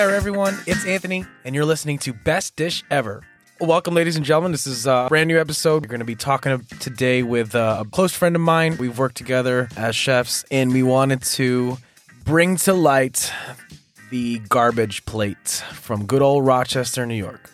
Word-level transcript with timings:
there, 0.00 0.16
everyone. 0.16 0.58
It's 0.66 0.86
Anthony, 0.86 1.26
and 1.44 1.54
you're 1.54 1.66
listening 1.66 1.98
to 1.98 2.14
Best 2.14 2.56
Dish 2.56 2.82
Ever. 2.90 3.22
Welcome, 3.60 3.92
ladies 3.92 4.16
and 4.16 4.24
gentlemen. 4.24 4.50
This 4.50 4.66
is 4.66 4.86
a 4.86 5.04
brand 5.10 5.28
new 5.28 5.38
episode. 5.38 5.82
We're 5.82 5.90
going 5.90 5.98
to 5.98 6.06
be 6.06 6.14
talking 6.14 6.58
today 6.80 7.22
with 7.22 7.54
uh, 7.54 7.82
a 7.84 7.90
close 7.90 8.14
friend 8.14 8.34
of 8.34 8.40
mine. 8.40 8.78
We've 8.78 8.96
worked 8.96 9.18
together 9.18 9.68
as 9.76 9.94
chefs, 9.94 10.42
and 10.50 10.72
we 10.72 10.82
wanted 10.82 11.20
to 11.34 11.76
bring 12.24 12.56
to 12.56 12.72
light 12.72 13.30
the 14.10 14.38
garbage 14.48 15.04
plate 15.04 15.62
from 15.74 16.06
good 16.06 16.22
old 16.22 16.46
Rochester, 16.46 17.04
New 17.04 17.14
York. 17.14 17.50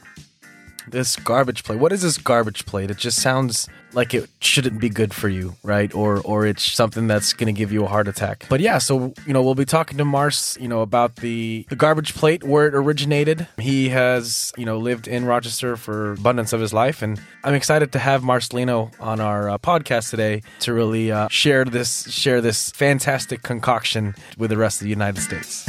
This 0.89 1.17
garbage 1.17 1.65
plate. 1.65 1.79
What 1.79 1.93
is 1.93 2.03
this 2.03 2.19
garbage 2.19 2.67
plate? 2.67 2.91
It 2.91 2.97
just 2.97 3.21
sounds 3.21 3.69
like 3.93 4.13
it 4.13 4.29
shouldn't 4.41 4.81
be 4.81 4.89
good 4.89 5.15
for 5.15 5.29
you, 5.29 5.57
right? 5.63 5.93
Or 5.95 6.21
or 6.21 6.47
it's 6.47 6.63
something 6.63 7.07
that's 7.07 7.33
going 7.33 7.53
to 7.53 7.59
give 7.59 7.73
you 7.73 7.85
a 7.85 7.89
heart 7.89 8.09
attack. 8.09 8.47
But 8.49 8.61
yeah, 8.61 8.79
so 8.79 9.15
you 9.27 9.33
know, 9.33 9.43
we'll 9.43 9.55
be 9.55 9.65
talking 9.65 9.99
to 9.99 10.05
Mars, 10.05 10.57
you 10.61 10.69
know, 10.69 10.83
about 10.83 11.17
the 11.17 11.67
the 11.69 11.77
garbage 11.77 12.15
plate 12.15 12.45
where 12.45 12.67
it 12.67 12.75
originated. 12.75 13.49
He 13.59 13.89
has, 13.89 14.53
you 14.57 14.65
know, 14.65 14.79
lived 14.79 15.09
in 15.09 15.25
Rochester 15.25 15.77
for 15.77 16.13
abundance 16.13 16.53
of 16.53 16.61
his 16.61 16.73
life 16.73 17.03
and 17.03 17.21
I'm 17.43 17.55
excited 17.55 17.93
to 17.93 17.99
have 17.99 18.23
Marcelino 18.23 18.93
on 19.01 19.21
our 19.21 19.49
uh, 19.49 19.59
podcast 19.59 20.11
today 20.11 20.43
to 20.61 20.73
really 20.73 21.11
uh, 21.11 21.29
share 21.29 21.65
this 21.65 22.11
share 22.13 22.41
this 22.41 22.71
fantastic 22.71 23.43
concoction 23.43 24.15
with 24.37 24.51
the 24.51 24.57
rest 24.57 24.81
of 24.81 24.85
the 24.85 24.91
United 24.91 25.21
States. 25.21 25.67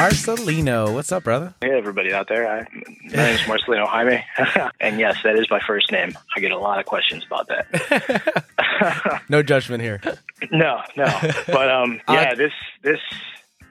Marcelino, 0.00 0.94
what's 0.94 1.12
up, 1.12 1.24
brother? 1.24 1.52
Hey, 1.60 1.76
everybody 1.76 2.10
out 2.10 2.26
there. 2.26 2.50
I, 2.50 2.66
my 3.04 3.16
name 3.16 3.34
is 3.34 3.40
Marcelino 3.42 3.86
Jaime. 3.86 4.24
and 4.80 4.98
yes, 4.98 5.18
that 5.24 5.38
is 5.38 5.50
my 5.50 5.60
first 5.60 5.92
name. 5.92 6.16
I 6.34 6.40
get 6.40 6.52
a 6.52 6.58
lot 6.58 6.78
of 6.78 6.86
questions 6.86 7.26
about 7.26 7.48
that. 7.48 8.44
no 9.28 9.42
judgment 9.42 9.82
here. 9.82 10.00
No, 10.50 10.80
no. 10.96 11.04
But 11.48 11.70
um, 11.70 12.00
yeah, 12.08 12.30
uh, 12.30 12.34
this 12.34 12.52
this 12.80 12.98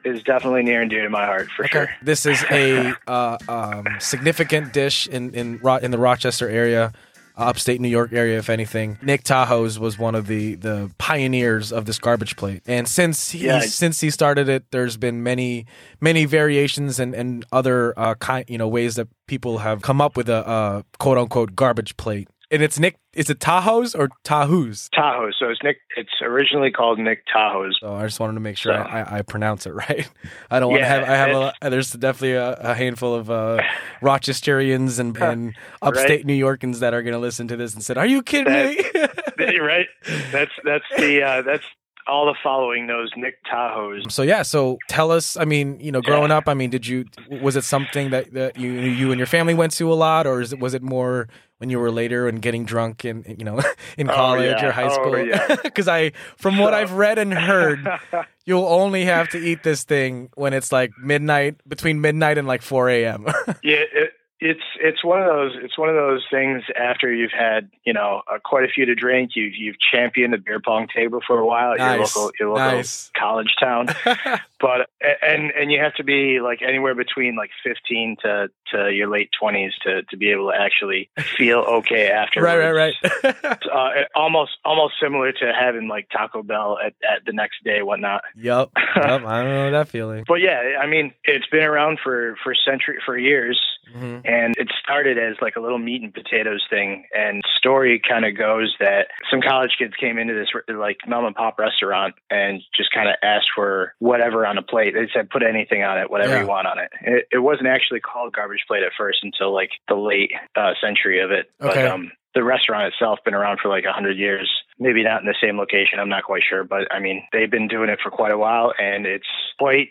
is 0.05 0.21
definitely 0.21 0.61
near 0.61 0.81
and 0.81 0.89
dear 0.91 1.01
to 1.01 1.09
my 1.09 1.25
heart 1.25 1.49
for 1.49 1.65
okay. 1.65 1.71
sure. 1.71 1.89
This 2.03 2.27
is 2.27 2.45
a 2.51 2.93
uh, 3.07 3.39
um, 3.47 3.87
significant 3.97 4.71
dish 4.71 5.07
in 5.07 5.33
in 5.33 5.59
in 5.81 5.89
the 5.89 5.97
Rochester 5.97 6.47
area 6.47 6.93
upstate 7.39 7.81
New 7.81 7.89
York 7.89 8.13
area, 8.13 8.37
if 8.37 8.49
anything. 8.49 8.97
Nick 9.01 9.23
Tahou's 9.23 9.79
was 9.79 9.97
one 9.97 10.15
of 10.15 10.27
the 10.27 10.55
the 10.55 10.91
pioneers 10.97 11.71
of 11.71 11.85
this 11.85 11.99
garbage 11.99 12.35
plate, 12.35 12.61
and 12.65 12.87
since 12.87 13.31
he 13.31 13.45
yeah. 13.45 13.61
since 13.61 14.01
he 14.01 14.09
started 14.09 14.49
it, 14.49 14.65
there's 14.71 14.97
been 14.97 15.23
many 15.23 15.65
many 16.01 16.25
variations 16.25 16.99
and 16.99 17.13
and 17.13 17.45
other 17.51 17.97
uh, 17.97 18.15
kind 18.15 18.45
you 18.47 18.57
know 18.57 18.67
ways 18.67 18.95
that 18.95 19.07
people 19.27 19.59
have 19.59 19.81
come 19.81 20.01
up 20.01 20.17
with 20.17 20.29
a 20.29 20.47
uh, 20.47 20.81
quote 20.99 21.17
unquote 21.17 21.55
garbage 21.55 21.95
plate 21.97 22.27
and 22.51 22.63
it's 22.63 22.79
Nick. 22.79 22.97
Is 23.13 23.29
it 23.29 23.39
Tahoes 23.39 23.97
or 23.97 24.09
Tahou's? 24.23 24.89
Tahoe. 24.89 25.31
So 25.37 25.49
it's 25.49 25.61
Nick. 25.63 25.77
It's 25.95 26.11
originally 26.21 26.71
called 26.71 26.99
Nick 26.99 27.25
Tahou's. 27.31 27.77
So 27.81 27.93
I 27.93 28.03
just 28.03 28.19
wanted 28.19 28.33
to 28.33 28.39
make 28.39 28.57
sure 28.57 28.73
so. 28.73 28.79
I, 28.79 29.19
I, 29.19 29.21
pronounce 29.21 29.65
it 29.65 29.73
right. 29.73 30.07
I 30.51 30.59
don't 30.59 30.71
want 30.71 30.81
yeah, 30.81 30.99
to 30.99 31.05
have. 31.05 31.09
I 31.09 31.15
have 31.15 31.53
a. 31.61 31.69
There's 31.69 31.91
definitely 31.91 32.33
a, 32.33 32.53
a 32.53 32.73
handful 32.73 33.15
of 33.15 33.29
uh, 33.29 33.61
Rochesterians 34.01 34.99
and, 34.99 35.15
and 35.17 35.55
upstate 35.81 36.09
right? 36.09 36.25
New 36.25 36.33
Yorkers 36.33 36.79
that 36.79 36.93
are 36.93 37.03
going 37.03 37.13
to 37.13 37.19
listen 37.19 37.47
to 37.49 37.57
this 37.57 37.73
and 37.73 37.83
said, 37.83 37.97
"Are 37.97 38.05
you 38.05 38.23
kidding 38.23 38.53
that, 38.53 39.35
me?" 39.37 39.59
right. 39.59 39.87
That's 40.31 40.51
that's 40.63 40.85
the 40.97 41.21
uh, 41.23 41.41
that's 41.43 41.65
all 42.07 42.25
the 42.25 42.35
following 42.41 42.87
knows 42.87 43.11
Nick 43.15 43.35
Tahou's. 43.45 44.03
So 44.13 44.23
yeah, 44.23 44.41
so 44.41 44.79
tell 44.87 45.11
us. 45.11 45.37
I 45.37 45.45
mean, 45.45 45.79
you 45.79 45.91
know, 45.91 46.01
growing 46.01 46.29
yeah. 46.29 46.37
up, 46.37 46.47
I 46.47 46.55
mean, 46.55 46.69
did 46.69 46.87
you 46.87 47.05
was 47.41 47.55
it 47.55 47.63
something 47.63 48.09
that, 48.09 48.33
that 48.33 48.57
you 48.57 48.71
you 48.71 49.11
and 49.11 49.19
your 49.19 49.27
family 49.27 49.53
went 49.53 49.73
to 49.73 49.91
a 49.91 49.95
lot, 49.95 50.25
or 50.25 50.41
is 50.41 50.53
it 50.53 50.59
was 50.59 50.73
it 50.73 50.81
more 50.81 51.27
when 51.59 51.69
you 51.69 51.77
were 51.77 51.91
later 51.91 52.27
and 52.27 52.41
getting 52.41 52.65
drunk 52.65 53.05
in 53.05 53.23
you 53.37 53.45
know 53.45 53.61
in 53.97 54.09
oh, 54.09 54.13
college 54.13 54.57
oh, 54.59 54.61
yeah. 54.61 54.65
or 54.67 54.71
high 54.71 54.89
school? 54.89 55.57
Because 55.63 55.87
oh, 55.87 55.95
yeah. 55.95 56.07
I, 56.07 56.11
from 56.37 56.57
what 56.57 56.73
I've 56.73 56.93
read 56.93 57.19
and 57.19 57.33
heard, 57.33 57.87
you'll 58.45 58.67
only 58.67 59.05
have 59.05 59.29
to 59.29 59.37
eat 59.37 59.63
this 59.63 59.83
thing 59.83 60.29
when 60.35 60.53
it's 60.53 60.71
like 60.71 60.91
midnight, 61.01 61.55
between 61.67 62.01
midnight 62.01 62.37
and 62.37 62.47
like 62.47 62.61
four 62.61 62.89
a.m. 62.89 63.25
yeah, 63.63 63.83
it, 63.93 64.13
it's 64.39 64.63
it's 64.81 65.03
one 65.03 65.21
of 65.21 65.27
those 65.27 65.51
it's 65.61 65.77
one 65.77 65.89
of 65.89 65.95
those 65.95 66.25
things 66.31 66.63
after 66.75 67.13
you've 67.13 67.31
had 67.31 67.69
you 67.83 67.91
know 67.91 68.21
uh, 68.31 68.37
quite 68.43 68.63
a 68.63 68.69
few 68.69 68.85
to 68.85 68.95
drink 68.95 69.31
you've 69.35 69.55
you've 69.55 69.75
championed 69.79 70.33
the 70.33 70.37
beer 70.37 70.61
pong 70.63 70.87
table 70.87 71.19
for 71.25 71.39
a 71.39 71.45
while 71.45 71.73
at 71.73 71.79
nice. 71.79 72.15
your 72.15 72.23
local 72.23 72.31
your 72.39 72.49
local 72.49 72.77
nice. 72.77 73.11
college 73.17 73.55
town. 73.59 73.87
But 74.59 74.89
and 75.01 75.51
and 75.51 75.71
you 75.71 75.79
have 75.79 75.93
to 75.95 76.03
be 76.03 76.41
like 76.41 76.61
anywhere 76.61 76.93
between 76.93 77.37
like 77.37 77.49
15 77.63 78.17
to 78.23 78.49
to 78.73 78.91
your 78.91 79.09
late 79.09 79.29
20s 79.41 79.71
to 79.83 80.03
to 80.03 80.17
be 80.17 80.31
able 80.31 80.51
to 80.51 80.57
actually 80.57 81.09
feel 81.37 81.59
okay 81.59 82.07
after 82.11 82.41
right 82.41 82.57
right 82.57 82.73
right. 82.73 83.45
Uh, 83.69 83.89
almost 84.15 84.51
almost 84.65 84.95
similar 85.01 85.31
to 85.31 85.53
having 85.57 85.87
like 85.87 86.09
Taco 86.09 86.43
Bell 86.43 86.77
at, 86.83 86.93
at 87.09 87.23
the 87.25 87.31
next 87.31 87.63
day 87.63 87.81
whatnot. 87.81 88.23
Yep, 88.35 88.71
yep 88.75 88.95
I 88.95 89.07
don't 89.07 89.23
know 89.23 89.71
that 89.71 89.87
feeling. 89.87 90.25
But 90.27 90.41
yeah 90.41 90.77
I 90.81 90.87
mean 90.87 91.13
it's 91.23 91.47
been 91.47 91.63
around 91.63 91.99
for 92.03 92.35
for 92.43 92.53
century 92.53 92.99
for 93.05 93.17
years. 93.17 93.59
Mm-hmm. 93.95 94.27
And 94.29 94.53
it 94.57 94.67
started 94.79 95.17
as 95.17 95.37
like 95.41 95.55
a 95.55 95.59
little 95.59 95.79
meat 95.79 96.03
and 96.03 96.13
potatoes 96.13 96.63
thing. 96.69 97.05
And 97.11 97.41
story 97.57 97.99
kind 98.07 98.25
of 98.25 98.37
goes 98.37 98.75
that 98.79 99.07
some 99.31 99.41
college 99.41 99.71
kids 99.79 99.93
came 99.99 100.19
into 100.19 100.35
this 100.35 100.49
like 100.67 100.97
mom 101.07 101.25
and 101.25 101.35
pop 101.35 101.57
restaurant 101.57 102.13
and 102.29 102.61
just 102.75 102.91
kind 102.91 103.09
of 103.09 103.15
asked 103.23 103.49
for 103.55 103.95
whatever 103.97 104.45
on 104.45 104.59
a 104.59 104.61
plate. 104.61 104.93
They 104.93 105.09
said, 105.11 105.31
put 105.31 105.41
anything 105.41 105.83
on 105.83 105.97
it, 105.97 106.11
whatever 106.11 106.35
yeah. 106.35 106.41
you 106.41 106.47
want 106.47 106.67
on 106.67 106.77
it. 106.77 106.91
it. 107.01 107.27
it. 107.31 107.39
wasn't 107.39 107.69
actually 107.69 108.01
called 108.01 108.33
garbage 108.33 108.65
plate 108.67 108.83
at 108.83 108.91
first 108.95 109.19
until 109.23 109.51
like 109.51 109.71
the 109.87 109.95
late 109.95 110.31
uh, 110.55 110.73
century 110.79 111.21
of 111.21 111.31
it. 111.31 111.49
Okay. 111.59 111.81
But 111.81 111.87
um, 111.87 112.11
the 112.35 112.43
restaurant 112.43 112.93
itself 112.93 113.19
been 113.25 113.33
around 113.33 113.59
for 113.61 113.69
like 113.69 113.85
a 113.85 113.91
hundred 113.91 114.17
years. 114.17 114.49
Maybe 114.77 115.03
not 115.03 115.21
in 115.21 115.25
the 115.25 115.35
same 115.41 115.57
location. 115.57 115.99
I'm 115.99 116.09
not 116.09 116.23
quite 116.23 116.43
sure, 116.47 116.63
but 116.63 116.87
I 116.91 116.99
mean, 116.99 117.23
they've 117.33 117.49
been 117.49 117.67
doing 117.67 117.89
it 117.89 117.99
for 118.01 118.11
quite 118.11 118.31
a 118.31 118.37
while, 118.37 118.73
and 118.77 119.05
it's 119.05 119.27
quite 119.57 119.89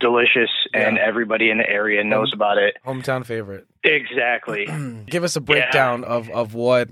delicious, 0.00 0.50
yeah. 0.72 0.88
and 0.88 0.98
everybody 0.98 1.50
in 1.50 1.58
the 1.58 1.68
area 1.68 2.02
knows 2.04 2.30
Home, 2.30 2.38
about 2.38 2.58
it. 2.58 2.76
Hometown 2.86 3.24
favorite. 3.24 3.66
Exactly. 3.84 4.66
Give 5.06 5.24
us 5.24 5.36
a 5.36 5.40
breakdown 5.40 6.02
yeah. 6.02 6.08
of 6.08 6.30
of 6.30 6.54
what 6.54 6.88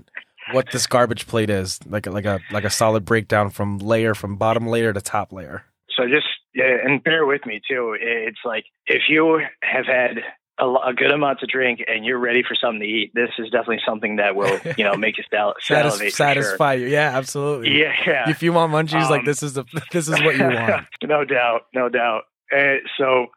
what 0.51 0.71
this 0.71 0.87
garbage 0.87 1.27
plate 1.27 1.49
is, 1.49 1.79
like 1.87 2.07
a, 2.07 2.11
like 2.11 2.25
a 2.25 2.39
like 2.51 2.63
a 2.63 2.69
solid 2.69 3.05
breakdown 3.05 3.49
from 3.49 3.79
layer 3.79 4.13
from 4.13 4.37
bottom 4.37 4.67
layer 4.67 4.93
to 4.93 5.01
top 5.01 5.31
layer. 5.31 5.63
So 5.89 6.07
just 6.07 6.27
yeah, 6.53 6.77
and 6.83 7.03
bear 7.03 7.25
with 7.25 7.45
me 7.45 7.61
too. 7.69 7.95
It's 7.99 8.39
like 8.45 8.65
if 8.85 9.03
you 9.09 9.41
have 9.61 9.85
had 9.85 10.19
a, 10.59 10.65
a, 10.65 10.93
good 10.93 11.11
amount 11.11 11.39
to 11.39 11.45
drink 11.45 11.83
and 11.87 12.05
you're 12.05 12.17
ready 12.17 12.43
for 12.47 12.55
something 12.55 12.79
to 12.79 12.85
eat, 12.85 13.11
this 13.13 13.29
is 13.37 13.49
definitely 13.51 13.81
something 13.85 14.15
that 14.15 14.35
will, 14.35 14.59
you 14.77 14.83
know, 14.83 14.95
make 14.95 15.17
you 15.17 15.23
sal- 15.29 15.53
salivate. 15.61 16.13
satisfy 16.13 16.75
sure. 16.75 16.87
you. 16.87 16.93
Yeah, 16.93 17.15
absolutely. 17.15 17.79
Yeah, 17.79 17.93
yeah. 18.05 18.29
If 18.29 18.41
you 18.41 18.53
want 18.53 18.73
munchies, 18.73 19.03
um, 19.03 19.11
like 19.11 19.25
this 19.25 19.43
is 19.43 19.53
the 19.53 19.65
this 19.91 20.07
is 20.07 20.19
what 20.21 20.35
you 20.35 20.43
want. 20.45 20.87
no 21.03 21.25
doubt, 21.25 21.63
no 21.73 21.89
doubt. 21.89 22.23
Uh, 22.55 22.77
so 22.97 23.27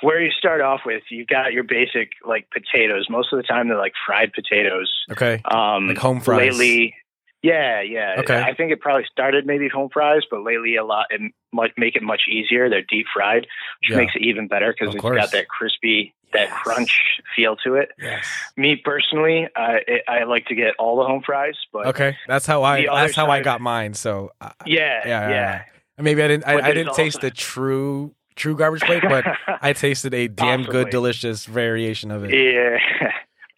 where 0.00 0.20
you 0.20 0.30
start 0.30 0.60
off 0.60 0.80
with, 0.84 1.02
you've 1.10 1.28
got 1.28 1.52
your 1.52 1.64
basic 1.64 2.12
like 2.26 2.48
potatoes. 2.50 3.06
Most 3.08 3.32
of 3.32 3.38
the 3.38 3.42
time, 3.42 3.68
they're 3.68 3.78
like 3.78 3.94
fried 4.06 4.32
potatoes. 4.32 4.92
Okay. 5.10 5.40
Um, 5.44 5.88
like 5.88 5.98
home 5.98 6.20
fries. 6.20 6.52
Lately, 6.58 6.94
yeah, 7.44 7.82
yeah. 7.82 8.14
Okay. 8.18 8.40
I 8.40 8.54
think 8.54 8.72
it 8.72 8.80
probably 8.80 9.04
started 9.10 9.44
maybe 9.46 9.68
home 9.68 9.90
fries, 9.92 10.22
but 10.30 10.42
lately 10.42 10.76
a 10.76 10.84
lot 10.84 11.06
and 11.10 11.32
make 11.76 11.94
it 11.94 12.02
much 12.02 12.22
easier. 12.28 12.70
They're 12.70 12.80
deep 12.88 13.06
fried, 13.12 13.46
which 13.80 13.90
yeah. 13.90 13.96
makes 13.96 14.14
it 14.14 14.22
even 14.22 14.48
better 14.48 14.72
because 14.72 14.94
it's 14.94 15.02
course. 15.02 15.18
got 15.18 15.30
that 15.32 15.48
crispy, 15.48 16.14
that 16.32 16.48
yes. 16.48 16.58
crunch 16.62 17.00
feel 17.36 17.56
to 17.56 17.74
it. 17.74 17.90
Yes. 17.98 18.26
Me 18.56 18.76
personally, 18.76 19.46
I 19.54 19.80
I 20.08 20.24
like 20.24 20.46
to 20.46 20.54
get 20.54 20.74
all 20.78 20.96
the 20.96 21.04
home 21.04 21.22
fries, 21.24 21.56
but 21.70 21.86
okay, 21.88 22.16
that's 22.26 22.46
how 22.46 22.62
I 22.62 22.86
that's 22.86 23.14
how 23.14 23.30
I 23.30 23.42
got 23.42 23.60
mine. 23.60 23.92
So 23.92 24.32
uh, 24.40 24.50
yeah, 24.64 25.02
yeah, 25.06 25.28
yeah. 25.28 25.62
Maybe 25.98 26.22
I 26.22 26.28
didn't 26.28 26.46
I, 26.46 26.68
I 26.68 26.72
didn't 26.72 26.94
taste 26.94 27.20
the 27.20 27.30
true 27.30 28.14
true 28.36 28.56
garbage 28.56 28.82
plate, 28.82 29.02
but 29.08 29.24
I 29.62 29.72
tasted 29.72 30.14
a 30.14 30.28
damn 30.28 30.60
Possibly. 30.60 30.84
good, 30.84 30.90
delicious 30.90 31.46
variation 31.46 32.10
of 32.10 32.24
it. 32.24 32.32
Yeah. 32.32 33.10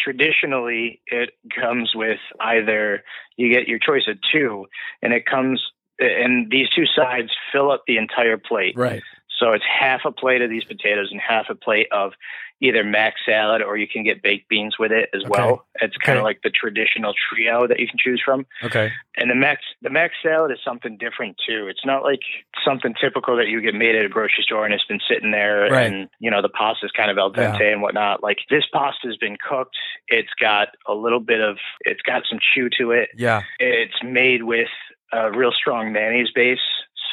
traditionally 0.07 1.01
it 1.07 1.31
comes 1.59 1.91
with 1.95 2.21
either 2.39 3.03
you 3.37 3.53
get 3.53 3.67
your 3.67 3.79
choice 3.81 4.05
of 4.07 4.17
two 4.31 4.67
and 5.03 5.13
it 5.13 5.27
comes 5.27 5.61
and 5.99 6.49
these 6.49 6.69
two 6.71 6.85
sides 6.87 7.31
fill 7.51 7.73
up 7.73 7.83
the 7.89 7.97
entire 7.97 8.37
plate 8.37 8.77
right 8.77 9.03
so 9.39 9.53
it's 9.53 9.65
half 9.65 10.03
a 10.05 10.13
plate 10.13 10.43
of 10.43 10.51
these 10.51 10.65
potatoes 10.65 11.09
and 11.11 11.21
half 11.21 11.47
a 11.51 11.55
plate 11.55 11.89
of 11.93 12.13
either 12.61 12.83
mac 12.83 13.15
salad 13.27 13.61
or 13.61 13.77
you 13.77 13.87
can 13.87 14.03
get 14.03 14.23
baked 14.23 14.49
beans 14.49 14.77
with 14.79 14.91
it 14.91 15.11
as 15.15 15.23
okay. 15.23 15.31
well. 15.31 15.67
It's 15.81 15.97
kind 15.99 16.17
of 16.19 16.25
like 16.25 16.41
the 16.43 16.51
traditional 16.51 17.13
trio 17.29 17.67
that 17.67 17.79
you 17.79 17.87
can 17.87 17.99
choose 17.99 18.23
from. 18.25 18.47
Okay. 18.63 18.93
And 19.17 19.31
the 19.31 19.35
mac 19.35 19.59
the 19.83 19.91
mac 19.91 20.13
salad 20.23 20.53
is 20.53 20.59
something 20.65 20.97
different 20.97 21.37
too. 21.47 21.69
It's 21.69 21.85
not 21.85 22.03
like 22.03 22.21
something 22.65 22.95
typical 22.99 23.37
that 23.37 23.49
you 23.49 23.61
get 23.61 23.75
made 23.75 23.95
at 23.95 24.07
a 24.07 24.09
grocery 24.09 24.43
store 24.43 24.65
and 24.65 24.73
it's 24.73 24.87
been 24.87 25.01
sitting 25.09 25.33
there 25.33 25.69
right. 25.71 25.93
and 25.93 26.09
you 26.19 26.31
know 26.31 26.41
the 26.41 26.49
pasta 26.49 26.87
is 26.87 26.93
kind 26.93 27.11
of 27.11 27.19
al 27.19 27.33
dente 27.33 27.61
yeah. 27.61 27.73
and 27.73 27.83
whatnot. 27.83 28.23
Like 28.23 28.39
this 28.49 28.65
pasta 28.73 29.07
has 29.07 29.17
been 29.19 29.37
cooked. 29.37 29.77
It's 30.09 30.33
got 30.41 30.69
a 30.89 30.95
little 30.95 31.21
bit 31.21 31.41
of 31.41 31.59
it's 31.81 32.03
got 32.03 32.23
some 32.29 32.39
chew 32.55 32.71
to 32.79 32.93
it. 32.93 33.11
Yeah. 33.17 33.43
It's 33.59 34.03
made 34.03 34.45
with 34.45 34.69
a 35.13 35.31
real 35.31 35.53
strong 35.53 35.93
mayonnaise 35.93 36.31
base. 36.35 36.59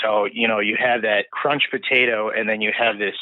So, 0.04 0.26
you 0.32 0.48
know, 0.48 0.60
you 0.60 0.76
have 0.80 1.02
that 1.04 1.32
crunch 1.32 1.64
potato 1.72 2.30
and 2.30 2.48
then 2.50 2.62
you 2.62 2.72
have 2.78 2.98
this 3.00 3.16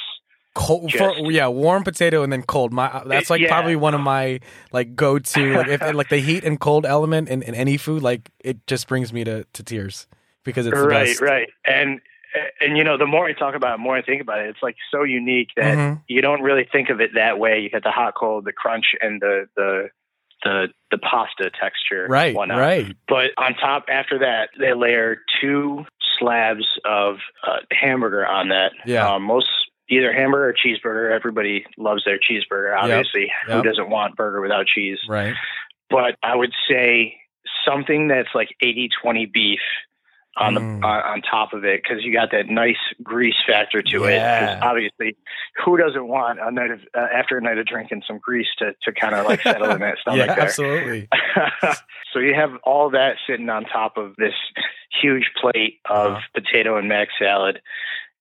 Cold, 0.53 0.89
Just- 0.89 0.97
for, 1.17 1.31
yeah, 1.31 1.47
warm 1.47 1.83
potato 1.85 2.23
and 2.23 2.33
then 2.33 2.41
cold. 2.43 2.73
My 2.73 3.03
that's 3.05 3.29
like 3.29 3.39
Yeah. 3.39 3.47
probably 3.47 3.77
one 3.77 3.93
of 3.93 4.01
my 4.01 4.41
like 4.73 4.97
go 4.97 5.17
to 5.17 5.53
like 5.55 5.67
if 5.69 5.93
like 5.93 6.09
the 6.09 6.17
heat 6.17 6.43
and 6.43 6.59
cold 6.59 6.85
element 6.85 7.29
in, 7.29 7.41
in 7.41 7.55
any 7.55 7.77
food 7.77 8.03
like 8.03 8.29
it 8.43 8.67
just 8.67 8.89
brings 8.89 9.13
me 9.13 9.23
to, 9.23 9.45
to 9.53 9.63
tears 9.63 10.07
because 10.43 10.65
it's 10.67 10.75
the 10.75 10.87
right, 10.89 11.05
best. 11.07 11.21
right. 11.21 11.47
And 11.63 12.01
and 12.59 12.77
you 12.77 12.83
know, 12.83 12.97
the 12.97 13.05
more 13.05 13.27
I 13.27 13.31
talk 13.33 13.55
about 13.55 13.75
it, 13.75 13.77
the 13.77 13.83
more 13.83 13.95
I 13.95 14.01
think 14.01 14.21
about 14.21 14.39
it, 14.39 14.49
it's 14.49 14.61
like 14.61 14.75
so 14.91 15.03
unique 15.03 15.51
that 15.55 15.77
Mhm. 15.77 16.01
you 16.09 16.21
don't 16.21 16.41
really 16.41 16.67
think 16.69 16.89
of 16.89 16.99
it 16.99 17.11
that 17.15 17.39
way. 17.39 17.59
You 17.61 17.69
get 17.69 17.83
the 17.83 17.91
hot 17.91 18.15
cold, 18.15 18.43
the 18.43 18.51
crunch, 18.51 18.87
and 19.01 19.21
the 19.21 19.47
the 19.55 19.89
the 20.43 20.67
the 20.89 20.97
pasta 20.97 21.49
texture, 21.61 22.07
Right, 22.09 22.35
whatnot. 22.35 22.57
right. 22.57 22.93
But 23.07 23.29
on 23.37 23.53
top, 23.53 23.85
after 23.89 24.19
that, 24.19 24.49
they 24.59 24.73
layer 24.73 25.17
two 25.39 25.85
slabs 26.21 26.65
of 26.85 27.17
uh, 27.45 27.57
hamburger 27.71 28.25
on 28.25 28.49
that. 28.49 28.71
Yeah. 28.85 29.15
Um, 29.15 29.23
most 29.23 29.47
either 29.89 30.13
hamburger 30.13 30.49
or 30.49 30.53
cheeseburger. 30.53 31.13
Everybody 31.13 31.65
loves 31.77 32.05
their 32.05 32.17
cheeseburger. 32.19 32.77
Obviously, 32.77 33.29
Yep. 33.49 33.57
who 33.57 33.63
doesn't 33.63 33.89
want 33.89 34.15
burger 34.15 34.39
without 34.39 34.65
cheese? 34.67 34.99
Right. 35.09 35.33
But 35.89 36.15
I 36.23 36.35
would 36.35 36.53
say 36.69 37.17
something 37.65 38.07
that's 38.07 38.29
like 38.33 38.55
80-20 38.63 39.33
beef 39.33 39.59
on 40.37 40.53
the 40.53 40.61
Mm. 40.61 40.83
on, 40.85 41.01
on 41.03 41.21
top 41.21 41.51
of 41.53 41.65
it 41.65 41.83
because 41.83 42.03
you 42.05 42.13
got 42.13 42.31
that 42.31 42.47
nice 42.47 42.77
grease 43.03 43.35
factor 43.45 43.81
to 43.81 44.05
it. 44.05 44.15
Yeah. 44.15 44.55
'Cause 44.55 44.57
obviously, 44.63 45.15
who 45.63 45.75
doesn't 45.77 46.07
want 46.07 46.39
a 46.39 46.49
night 46.51 46.71
of 46.71 46.79
uh, 46.95 47.07
after 47.13 47.37
a 47.37 47.41
night 47.41 47.57
of 47.57 47.65
drinking 47.65 48.03
some 48.07 48.17
grease 48.17 48.47
to 48.59 48.73
to 48.83 48.91
kind 48.93 49.13
of 49.13 49.25
like 49.25 49.41
settle 49.41 49.69
in 49.71 49.79
that 49.81 49.97
stomach 50.01 50.27
yeah, 50.27 50.33
there. 50.35 50.43
absolutely. 50.45 51.09
so 52.13 52.19
you 52.19 52.33
have 52.33 52.51
all 52.63 52.89
that 52.91 53.17
sitting 53.27 53.49
on 53.49 53.65
top 53.65 53.97
of 53.97 54.15
this 54.17 54.33
huge 55.01 55.31
plate 55.39 55.79
of 55.89 56.13
Uh-huh. 56.13 56.21
potato 56.33 56.77
and 56.77 56.87
mac 56.87 57.09
salad, 57.19 57.61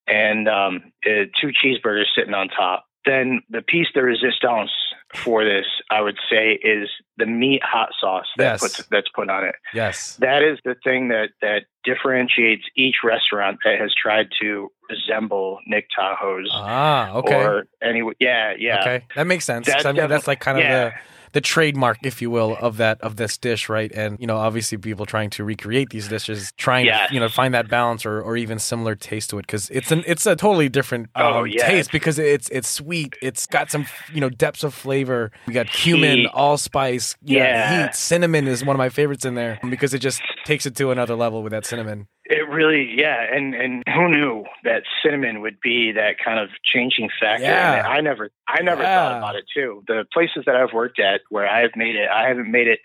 and 0.07 0.49
um, 0.49 0.93
uh, 1.07 1.27
two 1.41 1.49
cheeseburgers 1.53 2.07
sitting 2.15 2.35
on 2.35 2.49
top. 2.49 2.87
Then 3.07 3.43
the 3.49 3.62
piece 3.62 3.89
de 3.95 4.03
resistance 4.03 4.71
for 5.15 5.45
this, 5.45 5.67
I 5.91 6.01
would 6.01 6.19
say, 6.31 6.53
is 6.53 6.89
the 7.17 7.27
meat 7.27 7.62
hot 7.65 7.91
sauce 8.01 8.27
that 8.37 8.45
Yes. 8.45 8.61
puts, 8.61 8.87
that's 8.91 9.09
put 9.09 9.29
on 9.29 9.45
it. 9.45 9.57
Yes. 9.75 10.17
That 10.17 10.43
is 10.43 10.59
the 10.65 10.77
thing 10.85 11.09
that 11.09 11.31
that 11.43 11.65
differentiates 11.85 12.62
each 12.77 12.97
restaurant 13.03 13.59
that 13.65 13.79
has 13.81 13.93
tried 14.01 14.29
to 14.41 14.71
resemble 14.89 15.59
Nick 15.67 15.87
Tahou's 15.97 16.51
Ah, 16.53 17.12
okay. 17.15 17.35
or 17.35 17.67
any. 17.83 18.03
Yeah, 18.21 18.55
yeah. 18.59 18.81
Okay, 18.81 19.05
that 19.17 19.27
makes 19.27 19.45
sense. 19.45 19.67
That's 19.67 19.85
I 19.85 19.93
mean, 19.93 20.09
that's 20.09 20.27
like 20.29 20.41
kind 20.41 20.59
of 20.59 20.65
yeah. 20.65 20.85
the 20.91 20.95
the 21.32 21.41
trademark, 21.41 21.99
if 22.03 22.21
you 22.23 22.31
will, 22.31 22.56
of 22.56 22.77
that 22.79 23.00
of 23.00 23.17
this 23.17 23.37
dish, 23.38 23.69
right? 23.69 23.91
And 23.93 24.19
you 24.21 24.27
know, 24.27 24.37
obviously, 24.37 24.79
people 24.79 25.06
trying 25.06 25.31
to 25.31 25.44
recreate 25.44 25.91
these 25.91 26.09
dishes, 26.09 26.53
trying 26.56 26.87
Yes. 26.87 27.09
to 27.09 27.15
you 27.15 27.21
know 27.21 27.29
find 27.29 27.55
that 27.55 27.69
balance 27.69 28.05
or, 28.06 28.21
or 28.21 28.37
even 28.37 28.59
similar 28.59 28.94
taste 28.94 29.31
to 29.31 29.38
it, 29.38 29.43
because 29.47 29.71
it's 29.71 29.91
an 29.93 30.03
it's 30.06 30.27
a 30.27 30.37
totally 30.37 30.69
different 30.69 31.09
um, 31.15 31.32
Oh, 31.35 31.44
yeah. 31.44 31.67
taste 31.67 31.93
because 31.93 32.19
it's 32.19 32.49
it's 32.50 32.69
sweet, 32.69 33.15
it's 33.23 33.47
got 33.47 33.71
some 33.71 33.87
you 34.12 34.21
know 34.21 34.31
depths 34.31 34.65
of 34.65 34.75
flavor. 34.75 35.31
We 35.47 35.53
got 35.55 35.67
cumin, 35.71 36.19
Heat. 36.21 36.31
allspice, 36.35 37.17
yeah, 37.23 37.44
Yeah. 37.44 37.87
heat, 37.87 37.94
cinnamon 37.94 38.47
is 38.49 38.65
one 38.65 38.75
of 38.76 38.79
my 38.79 38.88
favorites 38.88 39.25
in 39.25 39.35
there 39.35 39.59
because 39.69 39.94
it 39.94 39.99
just 40.00 40.21
takes 40.44 40.67
it 40.67 40.75
to 40.76 40.91
another 40.91 41.15
level 41.15 41.43
with 41.43 41.53
that 41.53 41.67
cinnamon. 41.67 42.09
It 42.32 42.49
really, 42.49 42.94
yeah, 42.97 43.27
and 43.35 43.55
and 43.55 43.82
who 43.93 44.09
knew 44.09 44.44
that 44.62 44.85
cinnamon 45.03 45.41
would 45.41 45.61
be 45.61 45.91
that 45.93 46.17
kind 46.25 46.38
of 46.38 46.49
changing 46.62 47.11
factor? 47.21 47.43
Yeah. 47.44 47.85
I 47.87 48.00
never, 48.00 48.31
I 48.47 48.62
never 48.62 48.82
Yeah. 48.82 48.94
thought 49.09 49.19
about 49.19 49.35
it 49.37 49.44
too. 49.53 49.82
The 49.88 50.06
places 50.12 50.44
that 50.47 50.55
I've 50.55 50.73
worked 50.73 51.00
at 51.00 51.23
where 51.29 51.49
I 51.49 51.61
have 51.62 51.73
made 51.75 51.97
it, 51.97 52.09
I 52.09 52.29
haven't 52.29 52.50
made 52.50 52.69
it 52.69 52.79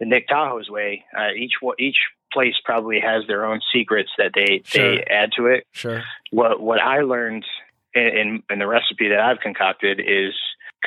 the 0.00 0.04
Nick 0.06 0.28
Tahou's 0.28 0.68
way. 0.68 1.04
Uh, 1.18 1.30
each 1.34 1.54
each 1.78 1.96
place 2.32 2.54
probably 2.64 3.00
has 3.00 3.26
their 3.26 3.44
own 3.46 3.60
secrets 3.72 4.10
that 4.18 4.32
they 4.34 4.60
Sure. 4.66 4.96
they 4.96 5.02
add 5.04 5.32
to 5.36 5.46
it. 5.46 5.66
Sure. 5.72 6.02
What 6.30 6.60
what 6.60 6.80
I 6.80 7.00
learned 7.00 7.46
in, 7.94 8.02
in 8.06 8.42
in 8.50 8.58
the 8.58 8.66
recipe 8.66 9.08
that 9.08 9.20
I've 9.20 9.40
concocted 9.40 9.98
is 9.98 10.34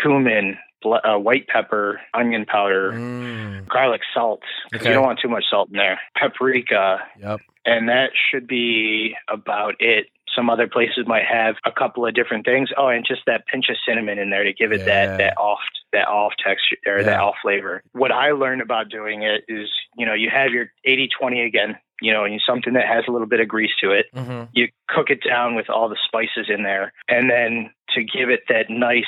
cumin, 0.01 0.57
uh, 0.85 1.17
white 1.17 1.47
pepper, 1.47 1.99
onion 2.13 2.45
powder, 2.45 2.91
Mm, 2.93 3.67
garlic 3.67 4.01
salt. 4.13 4.41
Okay. 4.73 4.89
You 4.89 4.93
don't 4.93 5.03
want 5.03 5.19
too 5.19 5.29
much 5.29 5.45
salt 5.49 5.69
in 5.69 5.77
there. 5.77 5.99
Paprika, 6.15 6.99
yep. 7.19 7.39
And 7.65 7.89
that 7.89 8.11
should 8.29 8.47
be 8.47 9.15
about 9.29 9.75
it. 9.79 10.07
Some 10.35 10.49
other 10.49 10.67
places 10.67 11.05
might 11.05 11.25
have 11.25 11.55
a 11.65 11.71
couple 11.71 12.05
of 12.07 12.15
different 12.15 12.43
things. 12.45 12.71
Oh, 12.75 12.87
and 12.87 13.05
just 13.05 13.21
that 13.27 13.45
pinch 13.45 13.69
of 13.69 13.75
cinnamon 13.87 14.17
in 14.17 14.31
there 14.31 14.43
to 14.43 14.53
give 14.53 14.71
it 14.71 14.81
Yeah. 14.87 15.05
that 15.05 15.17
that 15.19 15.37
off 15.37 15.59
that 15.91 16.07
off 16.07 16.33
texture 16.43 16.77
or 16.87 16.97
Yeah. 16.99 17.03
that 17.03 17.19
off 17.19 17.35
flavor. 17.41 17.83
What 17.91 18.11
I 18.11 18.31
learned 18.31 18.61
about 18.63 18.89
doing 18.89 19.21
it 19.21 19.43
is, 19.47 19.69
you 19.95 20.05
know, 20.07 20.13
you 20.15 20.29
have 20.31 20.51
your 20.51 20.71
80-20 20.87 21.45
again, 21.45 21.77
you 22.01 22.11
know, 22.11 22.23
and 22.23 22.41
something 22.43 22.73
that 22.73 22.87
has 22.87 23.03
a 23.07 23.11
little 23.11 23.27
bit 23.27 23.41
of 23.41 23.47
grease 23.47 23.75
to 23.81 23.91
it. 23.91 24.07
hmm 24.13 24.43
You 24.53 24.69
cook 24.87 25.11
it 25.11 25.23
down 25.23 25.53
with 25.53 25.69
all 25.69 25.87
the 25.87 25.97
spices 26.07 26.49
in 26.49 26.63
there, 26.63 26.93
and 27.07 27.29
then 27.29 27.69
to 27.91 28.03
give 28.03 28.29
it 28.31 28.41
that 28.49 28.71
nice 28.71 29.05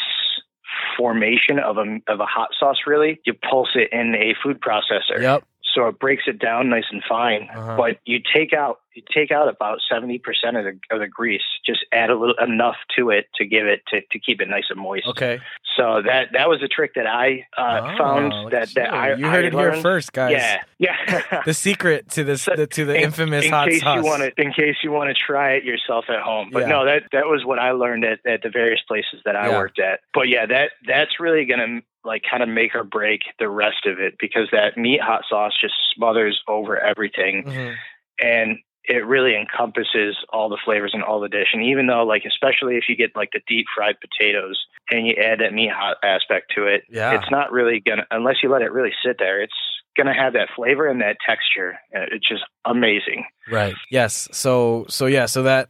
formation 0.97 1.59
of 1.59 1.77
a 1.77 1.99
of 2.07 2.19
a 2.19 2.25
hot 2.25 2.49
sauce, 2.59 2.81
really, 2.85 3.19
you 3.25 3.33
pulse 3.33 3.69
it 3.75 3.89
in 3.91 4.15
a 4.15 4.35
food 4.43 4.59
processor 4.61 5.21
Yep. 5.21 5.43
So 5.75 5.87
it 5.87 5.99
breaks 5.99 6.23
it 6.25 6.39
down 6.39 6.69
nice 6.69 6.85
and 6.91 7.03
fine. 7.07 7.47
Uh-huh. 7.53 7.75
But 7.77 7.99
you 8.05 8.19
take 8.33 8.53
out 8.53 8.79
you 8.95 9.03
take 9.13 9.29
out 9.29 9.49
about 9.49 9.79
seventy 9.91 10.17
percent 10.17 10.55
of 10.57 10.63
the 10.63 10.79
of 10.89 10.99
the 11.01 11.07
grease. 11.07 11.41
Just 11.65 11.85
add 11.91 12.09
a 12.09 12.15
little 12.17 12.35
enough 12.41 12.77
to 12.97 13.09
it 13.09 13.27
to 13.35 13.45
give 13.45 13.67
it 13.67 13.81
to, 13.89 13.99
to 14.11 14.19
keep 14.19 14.41
it 14.41 14.47
nice 14.49 14.63
and 14.69 14.79
moist. 14.79 15.05
Okay. 15.07 15.41
So 15.77 16.01
that 16.05 16.29
that 16.31 16.47
was 16.47 16.63
a 16.63 16.69
trick 16.69 16.93
that 16.95 17.05
I 17.05 17.45
uh, 17.57 17.81
Oh, 17.93 17.97
found 17.97 18.51
that 18.53 18.69
that 18.75 18.91
you. 18.91 18.95
I 18.97 19.13
you 19.15 19.27
I 19.27 19.29
heard 19.31 19.45
it 19.45 19.53
here 19.53 19.75
first, 19.81 20.13
guys. 20.13 20.31
Yeah, 20.31 20.61
yeah. 20.79 21.41
the 21.45 21.53
secret 21.53 22.09
to 22.11 22.23
this 22.23 22.43
So, 22.43 22.55
the, 22.55 22.65
to 22.67 22.85
the 22.85 22.95
in- 22.95 23.03
infamous 23.03 23.43
in 23.45 23.51
hot 23.51 23.67
case 23.67 23.81
sauce. 23.81 23.97
you 23.97 24.03
want 24.03 24.21
to 24.23 24.41
in 24.41 24.53
case 24.53 24.75
you 24.83 24.91
want 24.91 25.09
to 25.09 25.13
try 25.13 25.51
it 25.55 25.65
yourself 25.65 26.05
at 26.07 26.21
home. 26.21 26.49
But 26.53 26.59
Yeah. 26.63 26.67
no, 26.69 26.85
that 26.85 27.03
that 27.11 27.25
was 27.25 27.43
what 27.43 27.59
I 27.59 27.71
learned 27.71 28.05
at, 28.05 28.19
at 28.25 28.41
the 28.43 28.49
various 28.49 28.79
places 28.87 29.19
that 29.25 29.35
I 29.35 29.49
Yeah. 29.49 29.57
worked 29.57 29.79
at. 29.79 29.99
But 30.13 30.29
yeah, 30.29 30.45
that 30.45 30.71
that's 30.87 31.19
really 31.19 31.43
gonna 31.43 31.81
like 32.05 32.23
kind 32.29 32.43
of 32.43 32.49
make 32.49 32.75
or 32.75 32.83
break 32.83 33.21
the 33.39 33.49
rest 33.49 33.85
of 33.85 33.99
it 33.99 34.15
because 34.19 34.47
that 34.51 34.77
meat 34.77 35.01
hot 35.01 35.23
sauce 35.29 35.53
just 35.59 35.73
smothers 35.95 36.41
over 36.47 36.79
everything 36.79 37.43
Mhm. 37.43 37.75
and 38.21 38.57
it 38.87 39.03
really 39.03 39.35
encompasses 39.35 40.15
all 40.29 40.47
the 40.47 40.59
flavors 40.63 40.91
in 40.93 41.01
all 41.01 41.19
the 41.19 41.27
dish. 41.27 41.47
And 41.53 41.63
even 41.63 41.87
though, 41.87 42.03
like, 42.05 42.23
especially 42.23 42.77
if 42.77 42.83
you 42.87 42.95
get 42.95 43.15
like 43.15 43.29
the 43.33 43.41
deep 43.47 43.65
fried 43.75 43.95
potatoes 43.99 44.63
and 44.91 45.07
you 45.07 45.15
add 45.15 45.39
that 45.39 45.53
meat 45.53 45.71
hot 45.71 45.97
aspect 46.03 46.51
to 46.55 46.67
it, 46.67 46.83
Yeah. 46.87 47.15
it's 47.19 47.31
not 47.31 47.51
really 47.51 47.79
gonna 47.79 48.05
unless 48.11 48.43
you 48.43 48.49
let 48.49 48.61
it 48.61 48.71
really 48.71 48.93
sit 49.03 49.17
there. 49.17 49.41
It's 49.41 49.55
gonna 49.97 50.13
have 50.13 50.33
that 50.33 50.49
flavor 50.55 50.85
and 50.87 51.01
that 51.01 51.17
texture. 51.25 51.79
It's 51.91 52.27
just 52.27 52.43
amazing. 52.65 53.25
Right. 53.49 53.73
Yes. 53.89 54.29
So 54.31 54.85
so 54.87 55.07
yeah. 55.07 55.25
So 55.25 55.41
that 55.43 55.69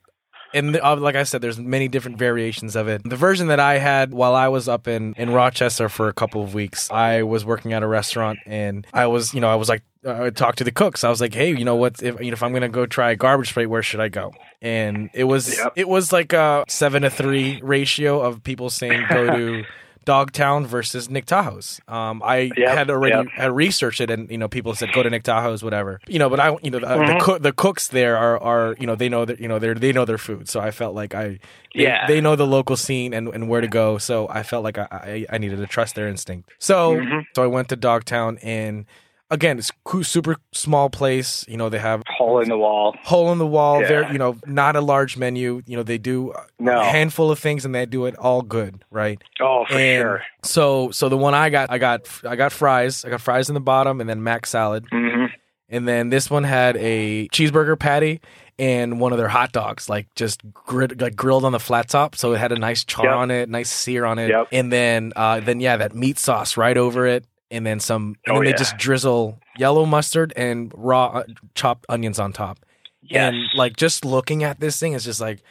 and 0.54 0.76
the, 0.76 0.86
uh, 0.86 0.96
like 0.96 1.16
I 1.16 1.24
said, 1.24 1.42
there's 1.42 1.58
many 1.60 1.88
different 1.88 2.18
variations 2.18 2.76
of 2.76 2.88
it. 2.88 3.02
The 3.04 3.16
version 3.16 3.48
that 3.48 3.60
I 3.60 3.78
had 3.78 4.14
while 4.14 4.36
I 4.36 4.48
was 4.48 4.68
up 4.70 4.88
in 4.88 5.14
in 5.18 5.32
Rochester 5.32 5.90
for 5.90 6.08
a 6.08 6.14
couple 6.14 6.42
of 6.44 6.54
weeks, 6.54 6.90
I 6.92 7.24
was 7.24 7.44
working 7.46 7.74
at 7.74 7.84
a 7.84 7.88
restaurant 7.88 8.40
and 8.46 8.86
I 8.94 9.08
was 9.08 9.34
you 9.34 9.42
know 9.42 9.50
I 9.50 9.56
was 9.56 9.70
like 9.70 9.84
I 10.08 10.30
talked 10.30 10.60
to 10.60 10.64
the 10.64 10.72
cooks. 10.72 11.04
I 11.04 11.10
was 11.10 11.20
like, 11.20 11.34
hey, 11.34 11.50
you 11.50 11.66
know 11.66 11.76
what? 11.76 12.02
If 12.04 12.20
you 12.20 12.28
know 12.32 12.34
if 12.34 12.44
I'm 12.44 12.54
gonna 12.54 12.70
go 12.70 12.86
try 12.86 13.12
a 13.12 13.16
garbage 13.16 13.54
plate, 13.54 13.66
where 13.68 13.82
should 13.84 14.00
I 14.00 14.10
go? 14.10 14.34
And 14.62 15.10
it 15.14 15.24
was 15.26 15.58
Yep. 15.58 15.74
it 15.76 15.88
was 15.90 16.14
like 16.14 16.32
a 16.34 16.64
seven 16.68 17.02
to 17.02 17.10
three 17.10 17.60
ratio 17.64 18.22
of 18.22 18.44
people 18.44 18.70
saying 18.70 19.04
go 19.10 19.28
to. 19.38 19.64
Dogtown 20.06 20.66
versus 20.66 21.10
Nick 21.10 21.26
Tahou's. 21.26 21.82
Um, 21.88 22.22
I 22.24 22.52
Yep, 22.56 22.70
had 22.78 22.90
already 22.90 23.16
yep. 23.16 23.28
had 23.36 23.52
researched 23.56 24.00
it, 24.02 24.10
and 24.10 24.30
you 24.30 24.38
know, 24.38 24.48
people 24.48 24.74
said 24.76 24.92
go 24.94 25.04
to 25.04 25.10
Nick 25.10 25.24
Tahou's, 25.24 25.64
whatever. 25.64 26.00
You 26.08 26.20
know, 26.20 26.30
but 26.30 26.40
I, 26.40 26.56
you 26.64 26.72
know, 26.72 26.80
the, 26.80 26.86
the, 26.88 26.96
Mhm. 27.14 27.20
cook, 27.20 27.42
the 27.42 27.52
cooks 27.52 27.88
there 27.90 28.16
are, 28.18 28.42
are, 28.42 28.76
you 28.80 28.86
know, 28.88 28.96
they 28.96 29.10
know 29.10 29.26
that, 29.26 29.40
you 29.40 29.48
know, 29.48 29.60
they 29.60 29.74
they 29.74 29.92
know 29.92 30.06
their 30.06 30.18
food. 30.18 30.48
So 30.48 30.60
I 30.62 30.72
felt 30.72 30.96
like 30.96 31.14
I, 31.16 31.40
they, 31.76 31.84
Yeah. 31.84 32.06
they 32.08 32.22
know 32.22 32.36
the 32.36 32.48
local 32.48 32.78
scene 32.78 33.14
and, 33.14 33.28
and 33.30 33.50
where 33.50 33.62
to 33.62 33.68
go. 33.68 33.98
So 33.98 34.28
I 34.30 34.44
felt 34.44 34.64
like 34.64 34.78
I, 34.78 34.88
I, 34.92 35.26
I 35.32 35.38
needed 35.40 35.58
to 35.58 35.68
trust 35.68 35.96
their 35.96 36.08
instinct. 36.08 36.50
So, 36.60 36.96
Mhm. 36.98 37.26
so 37.36 37.44
I 37.44 37.48
went 37.48 37.70
to 37.70 37.76
Dogtown, 37.76 38.38
and 38.44 38.86
again, 39.32 39.58
it's 39.60 39.72
super 40.04 40.38
small 40.54 40.90
place. 40.90 41.46
You 41.48 41.58
know, 41.58 41.70
they 41.70 41.80
have 41.80 42.04
Hole 42.08 42.40
in 42.42 42.50
the 42.50 42.58
wall. 42.58 42.96
hole 43.04 43.32
in 43.32 43.38
the 43.38 43.48
wall. 43.48 43.82
Yeah. 43.82 43.88
Very, 43.88 44.14
you 44.14 44.18
know, 44.20 44.38
not 44.46 44.76
a 44.76 44.82
large 44.82 45.18
menu. 45.18 45.62
You 45.66 45.78
know, 45.78 45.84
they 45.84 45.98
do 45.98 46.34
a 46.60 46.84
handful 46.84 47.32
of 47.32 47.40
things, 47.40 47.66
and 47.66 47.74
they 47.74 47.86
do 47.86 48.06
it 48.06 48.16
all 48.18 48.42
good, 48.42 48.84
right? 48.92 49.22
Oh, 49.42 49.66
for 49.68 49.74
and 49.78 50.02
sure. 50.02 50.22
so, 50.44 50.92
so 50.92 51.10
the 51.10 51.18
one 51.18 51.34
I 51.34 51.50
got, 51.50 51.72
I 51.72 51.78
got, 51.78 52.08
I 52.24 52.36
got 52.36 52.52
fries. 52.52 53.04
I 53.06 53.10
got 53.10 53.22
fries 53.22 53.50
in 53.50 53.54
the 53.54 53.60
bottom, 53.62 54.00
and 54.02 54.10
then 54.10 54.24
mac 54.24 54.46
salad. 54.46 54.86
hmm 54.92 55.26
And 55.70 55.88
then 55.88 56.10
this 56.10 56.30
one 56.30 56.44
had 56.44 56.78
a 56.78 57.28
cheeseburger 57.30 57.78
patty 57.80 58.22
and 58.58 59.02
one 59.02 59.12
of 59.12 59.18
their 59.18 59.28
hot 59.28 59.52
dogs, 59.52 59.90
like 59.90 60.08
just 60.16 60.42
grid, 60.54 61.02
like 61.02 61.16
grilled 61.16 61.44
on 61.44 61.52
the 61.52 61.60
flat 61.60 61.90
top, 61.90 62.16
so 62.16 62.32
it 62.34 62.38
had 62.38 62.52
a 62.54 62.56
nice 62.60 62.86
char 62.86 63.06
Yep. 63.08 63.16
on 63.16 63.32
it, 63.32 63.50
nice 63.50 63.70
sear 63.70 64.06
on 64.06 64.18
it. 64.18 64.30
Yep. 64.30 64.48
And 64.54 64.72
then, 64.72 65.12
uh, 65.16 65.42
then 65.42 65.60
yeah, 65.60 65.76
that 65.78 65.94
meat 65.94 66.18
sauce 66.20 66.56
right 66.56 66.78
over 66.78 67.06
it, 67.06 67.26
and 67.56 67.66
then 67.66 67.80
some. 67.80 68.16
And 68.26 68.34
Oh, 68.34 68.36
then 68.36 68.44
they 68.46 68.50
yeah. 68.52 68.56
just 68.58 68.78
drizzle 68.78 69.40
yellow 69.58 69.86
mustard 69.86 70.34
and 70.36 70.72
raw 70.76 71.08
uh, 71.08 71.24
chopped 71.56 71.86
onions 71.90 72.20
on 72.20 72.34
top. 72.34 72.60
Yes. 73.02 73.34
And 73.34 73.44
like 73.56 73.76
just 73.78 74.04
looking 74.06 74.44
at 74.44 74.60
this 74.60 74.80
thing, 74.80 74.94
is 74.94 75.04
just 75.06 75.22
like 75.22 75.42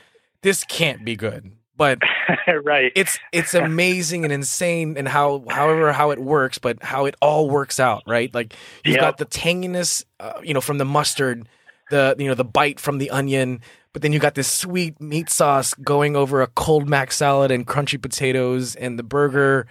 this 0.42 0.64
can't 0.64 1.04
be 1.04 1.16
good, 1.16 1.52
but 1.76 1.98
right. 2.64 2.92
it's 2.94 3.18
it's 3.32 3.54
amazing 3.54 4.24
and 4.24 4.32
insane 4.32 4.96
and 4.96 5.08
how 5.08 5.44
however 5.48 5.92
how 5.92 6.10
it 6.10 6.18
works 6.18 6.58
but 6.58 6.82
how 6.82 7.04
it 7.06 7.14
all 7.22 7.48
works 7.48 7.78
out 7.80 8.02
right 8.06 8.34
like 8.34 8.54
you've 8.84 8.96
Yep. 8.96 9.00
got 9.00 9.18
the 9.18 9.26
tanginess 9.26 10.04
uh, 10.20 10.40
you 10.42 10.52
know 10.52 10.60
from 10.60 10.78
the 10.78 10.84
mustard 10.84 11.48
the 11.90 12.14
you 12.18 12.26
know 12.28 12.34
the 12.34 12.44
bite 12.44 12.80
from 12.80 12.98
the 12.98 13.10
onion, 13.10 13.60
but 13.92 14.02
then 14.02 14.12
you 14.12 14.18
got 14.18 14.34
this 14.34 14.50
sweet 14.50 15.00
meat 15.00 15.30
sauce 15.30 15.74
going 15.74 16.16
over 16.16 16.42
a 16.42 16.46
cold 16.48 16.88
mac 16.88 17.12
salad 17.12 17.50
and 17.50 17.66
crunchy 17.66 18.00
potatoes 18.00 18.74
and 18.74 18.98
the 18.98 19.02
burger. 19.02 19.66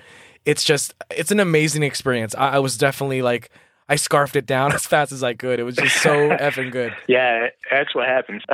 It's 0.46 0.64
just 0.64 0.94
it's 1.10 1.32
an 1.32 1.40
amazing 1.40 1.84
experience. 1.84 2.36
I, 2.36 2.52
I 2.52 2.60
was 2.60 2.78
definitely 2.78 3.22
like 3.22 3.50
I 3.90 3.96
scarfed 3.96 4.36
it 4.36 4.46
down 4.46 4.72
as 4.74 4.86
fast 4.86 5.12
as 5.12 5.24
I 5.24 5.34
could. 5.34 5.60
It 5.60 5.64
was 5.64 5.76
just 5.76 6.02
so 6.02 6.30
effing 6.30 6.72
good. 6.72 6.94
Yeah, 7.08 7.48
that's 7.72 7.94
what 7.96 8.08
happens. 8.08 8.44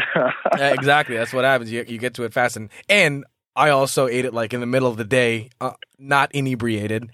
Yeah, 0.58 0.74
exactly. 0.74 1.15
That's 1.15 1.34
what 1.34 1.46
happens. 1.46 1.72
You 1.72 1.86
you 1.88 1.98
get 1.98 2.15
to 2.15 2.24
it 2.24 2.34
fast, 2.34 2.58
and 2.58 2.69
and 2.89 3.24
I 3.55 3.69
also 3.69 4.08
ate 4.08 4.25
it 4.25 4.34
like 4.34 4.53
in 4.53 4.60
the 4.60 4.65
middle 4.65 4.89
of 4.89 4.98
the 4.98 5.03
day, 5.03 5.50
uh, 5.62 5.72
not 5.98 6.34
inebriated, 6.34 7.10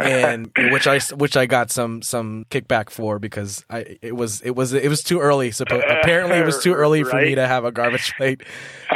and 0.00 0.50
which 0.72 0.86
I 0.86 0.98
which 1.14 1.36
I 1.36 1.46
got 1.46 1.70
some 1.70 2.02
some 2.02 2.46
kickback 2.50 2.90
for 2.90 3.18
because 3.18 3.64
I 3.70 3.98
it 4.02 4.16
was 4.16 4.40
it 4.42 4.50
was 4.56 4.72
it 4.72 4.88
was 4.88 5.02
too 5.02 5.20
early. 5.20 5.50
Suppo- 5.50 5.82
apparently, 6.00 6.36
it 6.38 6.44
was 6.44 6.62
too 6.62 6.74
early 6.74 7.04
for 7.04 7.20
me 7.20 7.34
to 7.34 7.46
have 7.46 7.64
a 7.64 7.72
garbage 7.72 8.12
plate 8.16 8.42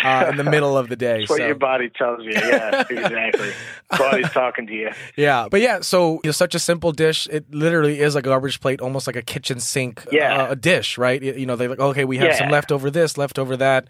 uh, 0.02 0.26
in 0.30 0.36
the 0.36 0.44
middle 0.44 0.76
of 0.76 0.88
the 0.88 0.96
day. 0.96 1.20
That's 1.20 1.30
what 1.30 1.38
so- 1.38 1.46
your 1.46 1.54
body 1.54 1.90
tells 1.90 2.24
you. 2.24 2.32
Yeah, 2.32 2.84
exactly. 2.90 3.52
Body's 3.90 4.30
talking 4.30 4.66
to 4.66 4.72
you. 4.72 4.90
Yeah, 5.16 5.48
but 5.50 5.60
yeah, 5.60 5.80
so 5.80 6.20
it's 6.24 6.38
such 6.38 6.54
a 6.54 6.58
simple 6.58 6.92
dish. 6.92 7.28
It 7.30 7.52
literally 7.54 8.00
is 8.00 8.16
a 8.16 8.22
garbage 8.22 8.60
plate, 8.60 8.80
almost 8.80 9.06
like 9.06 9.16
a 9.16 9.22
kitchen 9.22 9.60
sink 9.60 10.04
Yeah. 10.10 10.44
uh, 10.44 10.52
a 10.52 10.56
dish, 10.56 10.98
right? 10.98 11.22
You 11.22 11.34
you 11.34 11.46
know, 11.46 11.56
they 11.56 11.68
like, 11.68 11.78
okay, 11.80 12.04
we 12.04 12.18
have 12.18 12.34
some 12.36 12.46
Yeah. 12.48 12.52
leftover 12.54 12.90
this, 12.90 13.16
leftover 13.18 13.56
that. 13.58 13.86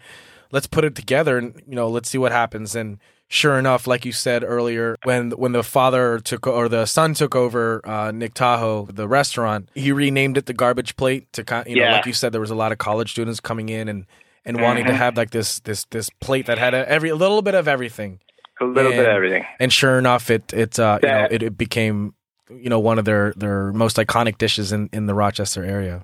Let's 0.51 0.67
put 0.67 0.83
it 0.85 0.95
together 0.95 1.37
and 1.37 1.61
you 1.67 1.75
know, 1.75 1.89
let's 1.89 2.09
see 2.09 2.17
what 2.17 2.31
happens. 2.31 2.75
And 2.75 2.99
sure 3.27 3.57
enough, 3.59 3.87
like 3.87 4.05
you 4.05 4.11
said 4.11 4.43
earlier, 4.43 4.95
when 5.03 5.31
when 5.31 5.51
the 5.51 5.63
father 5.63 6.19
took 6.19 6.47
or 6.47 6.69
the 6.69 6.85
son 6.85 7.13
took 7.13 7.35
over 7.35 7.81
uh, 7.87 8.11
Nick 8.11 8.33
Tahou, 8.33 8.93
the 8.95 9.07
restaurant, 9.07 9.69
he 9.75 9.91
renamed 9.91 10.37
it 10.37 10.45
the 10.45 10.53
garbage 10.53 10.95
plate 10.95 11.31
to 11.33 11.43
kind. 11.43 11.67
You 11.67 11.77
know, 11.77 11.83
Yeah. 11.83 11.91
like 11.93 12.05
you 12.05 12.13
said, 12.13 12.31
there 12.31 12.41
was 12.41 12.51
a 12.51 12.55
lot 12.55 12.71
of 12.71 12.77
college 12.77 13.11
students 13.11 13.39
coming 13.39 13.69
in 13.69 13.87
and 13.87 14.05
and 14.45 14.61
wanting 14.61 14.85
to 14.85 14.91
Mhm. 14.91 14.97
have 14.97 15.17
like 15.17 15.31
this 15.31 15.59
this 15.61 15.85
this 15.85 16.09
plate 16.21 16.45
that 16.45 16.57
had 16.57 16.73
a, 16.73 16.87
every 16.89 17.09
a 17.09 17.15
little 17.15 17.41
bit 17.41 17.55
of 17.55 17.67
everything 17.67 18.19
A 18.61 18.65
little 18.65 18.91
bit 18.91 19.01
of 19.01 19.07
And- 19.07 19.15
everything. 19.15 19.45
and 19.59 19.73
sure 19.73 19.97
enough, 19.97 20.29
it 20.29 20.53
it 20.53 20.77
uh, 20.79 20.99
you 21.01 21.09
know 21.09 21.27
it, 21.31 21.41
it 21.43 21.57
became 21.57 22.13
you 22.49 22.69
know 22.69 22.79
one 22.79 22.99
of 22.99 23.05
their 23.05 23.33
their 23.35 23.73
most 23.73 23.97
iconic 23.97 24.37
dishes 24.37 24.71
in 24.71 24.89
in 24.93 25.07
the 25.07 25.13
Rochester 25.15 25.65
area. 25.65 26.03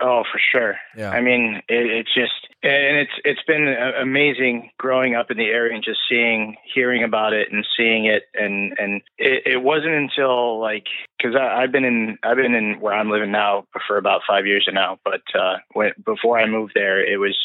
Oh, 0.00 0.24
for 0.32 0.40
sure. 0.50 0.76
Yeah. 0.96 1.10
I 1.10 1.20
mean, 1.20 1.62
it, 1.68 1.86
it's 1.86 2.12
just, 2.12 2.48
and 2.62 2.96
it's 2.96 3.12
it's 3.24 3.42
been 3.46 3.68
amazing 4.00 4.70
growing 4.78 5.14
up 5.14 5.30
in 5.30 5.36
the 5.36 5.46
area 5.46 5.74
and 5.74 5.82
just 5.82 6.00
seeing, 6.08 6.56
hearing 6.74 7.02
about 7.02 7.32
it, 7.32 7.48
and 7.50 7.66
seeing 7.76 8.06
it, 8.06 8.24
and 8.34 8.72
and 8.78 9.02
it, 9.18 9.42
it 9.46 9.62
wasn't 9.62 9.94
until 9.94 10.60
like 10.60 10.86
because 11.18 11.34
I've 11.36 11.72
been 11.72 11.84
in 11.84 12.18
I've 12.22 12.36
been 12.36 12.54
in 12.54 12.80
where 12.80 12.94
I'm 12.94 13.10
living 13.10 13.32
now 13.32 13.66
for 13.86 13.96
about 13.96 14.22
five 14.28 14.46
years 14.46 14.68
now, 14.72 14.98
but 15.04 15.22
uh, 15.34 15.56
when 15.72 15.92
before 16.04 16.38
I 16.38 16.46
moved 16.46 16.72
there, 16.74 17.04
it 17.04 17.18
was 17.18 17.36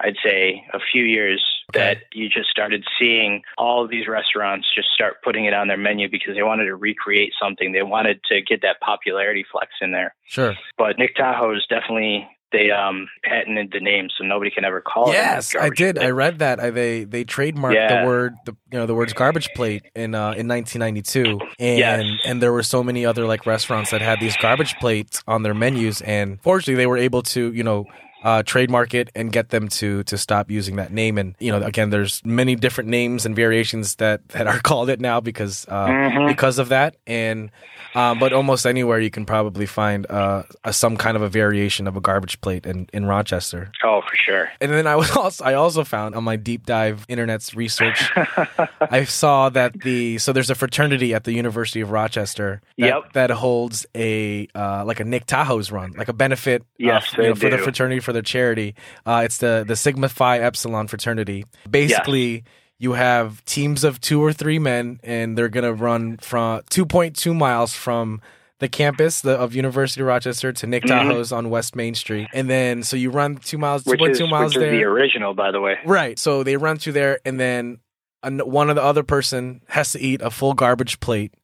I'd 0.00 0.16
say 0.24 0.64
a 0.72 0.78
few 0.92 1.04
years 1.04 1.44
that 1.74 1.98
you 2.12 2.28
just 2.28 2.48
started 2.48 2.84
seeing 2.98 3.42
all 3.58 3.84
of 3.84 3.90
these 3.90 4.06
restaurants 4.06 4.68
just 4.74 4.88
start 4.90 5.22
putting 5.22 5.44
it 5.44 5.54
on 5.54 5.68
their 5.68 5.76
menu 5.76 6.08
because 6.08 6.34
they 6.34 6.42
wanted 6.42 6.64
to 6.66 6.76
recreate 6.76 7.32
something. 7.40 7.72
They 7.72 7.82
wanted 7.82 8.20
to 8.30 8.40
get 8.40 8.62
that 8.62 8.80
popularity 8.80 9.44
flex 9.50 9.72
in 9.80 9.92
there. 9.92 10.14
Sure. 10.24 10.54
But 10.78 10.98
Nick 10.98 11.16
Tahou 11.16 11.56
is 11.56 11.66
definitely 11.68 12.28
they 12.52 12.70
um 12.70 13.08
patented 13.24 13.70
the 13.72 13.80
name 13.80 14.08
so 14.16 14.24
nobody 14.24 14.50
can 14.50 14.64
ever 14.64 14.80
call 14.80 15.08
it. 15.08 15.10
a 15.10 15.12
Yes, 15.14 15.54
I 15.54 15.68
did. 15.70 15.96
plate. 15.96 16.06
I 16.06 16.10
read 16.10 16.38
that. 16.38 16.60
I, 16.60 16.70
they 16.70 17.04
they 17.04 17.24
trademarked 17.24 17.74
Yeah. 17.74 18.00
the 18.00 18.06
word 18.06 18.34
the 18.46 18.56
you 18.72 18.78
know 18.78 18.86
the 18.86 18.94
words 18.94 19.12
garbage 19.12 19.48
plate 19.54 19.82
in 19.94 20.14
uh, 20.14 20.32
in 20.32 20.48
1992, 20.48 21.38
and 21.58 21.78
Yes. 21.78 22.04
and 22.24 22.42
there 22.42 22.52
were 22.52 22.62
so 22.62 22.82
many 22.82 23.04
other 23.04 23.26
like 23.26 23.46
restaurants 23.46 23.90
that 23.90 24.00
had 24.02 24.20
these 24.20 24.36
garbage 24.38 24.74
plates 24.76 25.22
on 25.26 25.42
their 25.42 25.54
menus, 25.54 26.00
and 26.02 26.40
fortunately 26.42 26.74
they 26.76 26.86
were 26.86 26.98
able 26.98 27.22
to 27.22 27.52
you 27.52 27.62
know. 27.62 27.84
Uh, 28.24 28.42
trademark 28.42 28.94
it 28.94 29.08
and 29.14 29.30
get 29.30 29.50
them 29.50 29.68
to 29.68 30.02
to 30.02 30.18
stop 30.18 30.50
using 30.50 30.74
that 30.74 30.90
name 30.92 31.18
and 31.18 31.36
you 31.38 31.52
know 31.52 31.62
again 31.62 31.90
there's 31.90 32.20
many 32.24 32.56
different 32.56 32.90
names 32.90 33.24
and 33.24 33.36
variations 33.36 33.94
that 33.96 34.26
that 34.30 34.48
are 34.48 34.58
called 34.62 34.90
it 34.90 34.98
now 35.00 35.20
because 35.20 35.64
uh, 35.68 35.86
Mhm. 35.86 36.26
because 36.26 36.58
of 36.58 36.68
that 36.70 36.96
and 37.06 37.50
um, 37.94 38.18
but 38.18 38.32
almost 38.32 38.66
anywhere 38.66 38.98
you 38.98 39.08
can 39.10 39.24
probably 39.24 39.66
find 39.66 40.04
uh, 40.10 40.42
a, 40.64 40.72
some 40.72 40.96
kind 40.96 41.16
of 41.16 41.22
a 41.22 41.28
variation 41.28 41.86
of 41.86 41.96
a 41.96 42.00
garbage 42.00 42.40
plate 42.40 42.66
in, 42.66 42.88
in 42.92 43.06
Rochester 43.06 43.70
Oh, 43.84 44.00
for 44.02 44.16
sure. 44.16 44.50
and 44.60 44.72
then 44.72 44.88
I 44.88 44.96
was 44.96 45.10
also 45.16 45.44
I 45.44 45.54
also 45.54 45.84
found 45.84 46.16
on 46.16 46.24
my 46.24 46.34
deep 46.34 46.66
dive 46.66 47.06
internet's 47.08 47.54
research, 47.54 48.10
I 48.80 49.04
saw 49.04 49.48
that 49.50 49.80
the 49.82 50.18
so 50.18 50.32
there's 50.32 50.50
a 50.50 50.56
fraternity 50.56 51.14
at 51.14 51.22
the 51.22 51.32
University 51.32 51.80
of 51.82 51.92
Rochester 51.92 52.62
that, 52.78 52.86
Yep. 52.86 53.12
that 53.12 53.30
holds 53.30 53.86
a 53.94 54.48
uh, 54.56 54.84
like 54.84 54.98
a 54.98 55.04
Nick 55.04 55.26
Tahou's 55.26 55.70
run, 55.70 55.92
like 55.96 56.08
a 56.08 56.12
benefit 56.12 56.64
Yes, 56.78 57.14
they 57.16 57.28
know, 57.28 57.34
for 57.36 57.48
the 57.48 57.58
fraternity 57.58 58.00
for 58.08 58.14
their 58.14 58.22
charity. 58.22 58.74
Uh, 59.04 59.20
it's 59.24 59.36
the 59.38 59.64
the 59.68 59.76
Sigma 59.76 60.08
Phi 60.08 60.38
Epsilon 60.38 60.88
fraternity. 60.88 61.44
Basically. 61.70 62.44
You 62.80 62.92
have 62.92 63.44
teams 63.44 63.82
of 63.82 64.00
two 64.00 64.22
or 64.22 64.32
three 64.32 64.60
men, 64.60 65.00
and 65.02 65.36
they're 65.36 65.48
gonna 65.48 65.72
run 65.72 66.16
from 66.18 66.60
2.2 66.70 67.34
miles 67.36 67.74
from 67.74 68.20
the 68.60 68.68
campus 68.68 69.20
the, 69.20 69.32
of 69.36 69.52
University 69.52 70.00
of 70.00 70.06
Rochester 70.06 70.52
to 70.52 70.66
Nick 70.68 70.84
Mhm. 70.84 70.88
Tahou's 71.10 71.32
on 71.32 71.50
West 71.50 71.74
Main 71.74 71.96
Street, 71.96 72.28
and 72.32 72.48
then 72.48 72.84
so 72.84 72.96
you 72.96 73.10
run 73.10 73.34
two 73.38 73.58
miles, 73.58 73.82
two 73.82 73.90
Which 73.90 73.98
point 73.98 74.12
is, 74.12 74.20
miles 74.30 74.54
which 74.54 74.64
is 74.64 74.70
the 74.70 74.84
original, 74.84 75.34
by 75.34 75.50
the 75.50 75.60
way. 75.60 75.76
right? 75.84 76.16
So 76.20 76.44
they 76.44 76.56
run 76.56 76.76
through 76.78 76.92
there, 76.92 77.18
and 77.24 77.40
then 77.40 77.78
an, 78.22 78.38
one 78.38 78.70
of 78.70 78.76
the 78.76 78.82
other 78.84 79.02
person 79.02 79.60
has 79.70 79.90
to 79.92 79.98
eat 80.00 80.22
a 80.22 80.30
full 80.30 80.54
garbage 80.54 81.00
plate, 81.00 81.34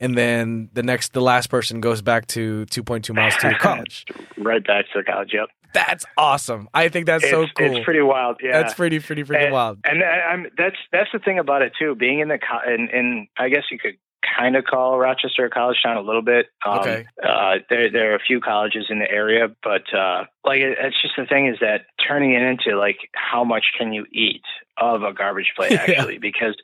and 0.00 0.16
then 0.16 0.68
the 0.72 0.82
next, 0.82 1.12
the 1.12 1.20
last 1.20 1.48
person 1.48 1.80
goes 1.80 2.02
back 2.02 2.26
to 2.28 2.66
two 2.66 2.82
point 2.82 3.04
two 3.04 3.14
miles 3.14 3.36
to 3.36 3.54
college. 3.60 4.04
Right 4.36 4.64
back 4.64 4.86
to 4.92 5.00
the 5.00 5.04
college. 5.04 5.30
Yep. 5.32 5.48
That's 5.72 6.04
awesome. 6.16 6.68
I 6.72 6.88
think 6.88 7.06
that's 7.06 7.24
it's, 7.24 7.32
so 7.32 7.46
cool. 7.56 7.76
It's 7.76 7.84
pretty 7.84 8.00
wild. 8.00 8.36
Yeah. 8.42 8.62
That's 8.62 8.74
pretty, 8.74 9.00
pretty, 9.00 9.24
pretty 9.24 9.46
and, 9.46 9.52
wild. 9.52 9.78
And 9.84 10.04
I- 10.04 10.32
I'm 10.32 10.46
that's 10.56 10.76
that's 10.92 11.10
the 11.12 11.18
thing 11.18 11.38
about 11.38 11.62
it 11.62 11.72
too. 11.78 11.94
Being 11.96 12.20
in 12.20 12.28
the 12.28 12.38
co- 12.38 12.72
in, 12.72 12.88
in 12.90 13.26
I 13.36 13.48
guess 13.48 13.64
you 13.70 13.78
could 13.78 13.94
kind 14.38 14.56
of 14.56 14.64
call 14.64 14.98
Rochester 14.98 15.44
a 15.44 15.50
college 15.50 15.76
town 15.82 15.96
a 15.96 16.00
little 16.00 16.22
bit. 16.22 16.46
Um, 16.64 16.78
Okay. 16.78 17.06
Uh, 17.22 17.56
there 17.70 17.90
there 17.90 18.12
are 18.12 18.14
a 18.14 18.20
few 18.20 18.40
colleges 18.40 18.86
in 18.88 18.98
the 19.00 19.10
area, 19.10 19.48
but 19.62 19.92
uh, 19.92 20.24
like 20.44 20.60
it, 20.60 20.78
it's 20.80 21.00
just 21.02 21.14
the 21.16 21.26
thing 21.26 21.48
is 21.48 21.56
that 21.60 21.86
turning 22.06 22.34
it 22.34 22.42
into 22.42 22.78
like 22.78 22.98
how 23.14 23.42
much 23.44 23.64
can 23.76 23.92
you 23.92 24.06
eat 24.12 24.42
of 24.78 25.02
a 25.02 25.12
garbage 25.12 25.52
plate 25.56 25.72
Yeah. 25.72 25.82
actually 25.88 26.18
because 26.18 26.56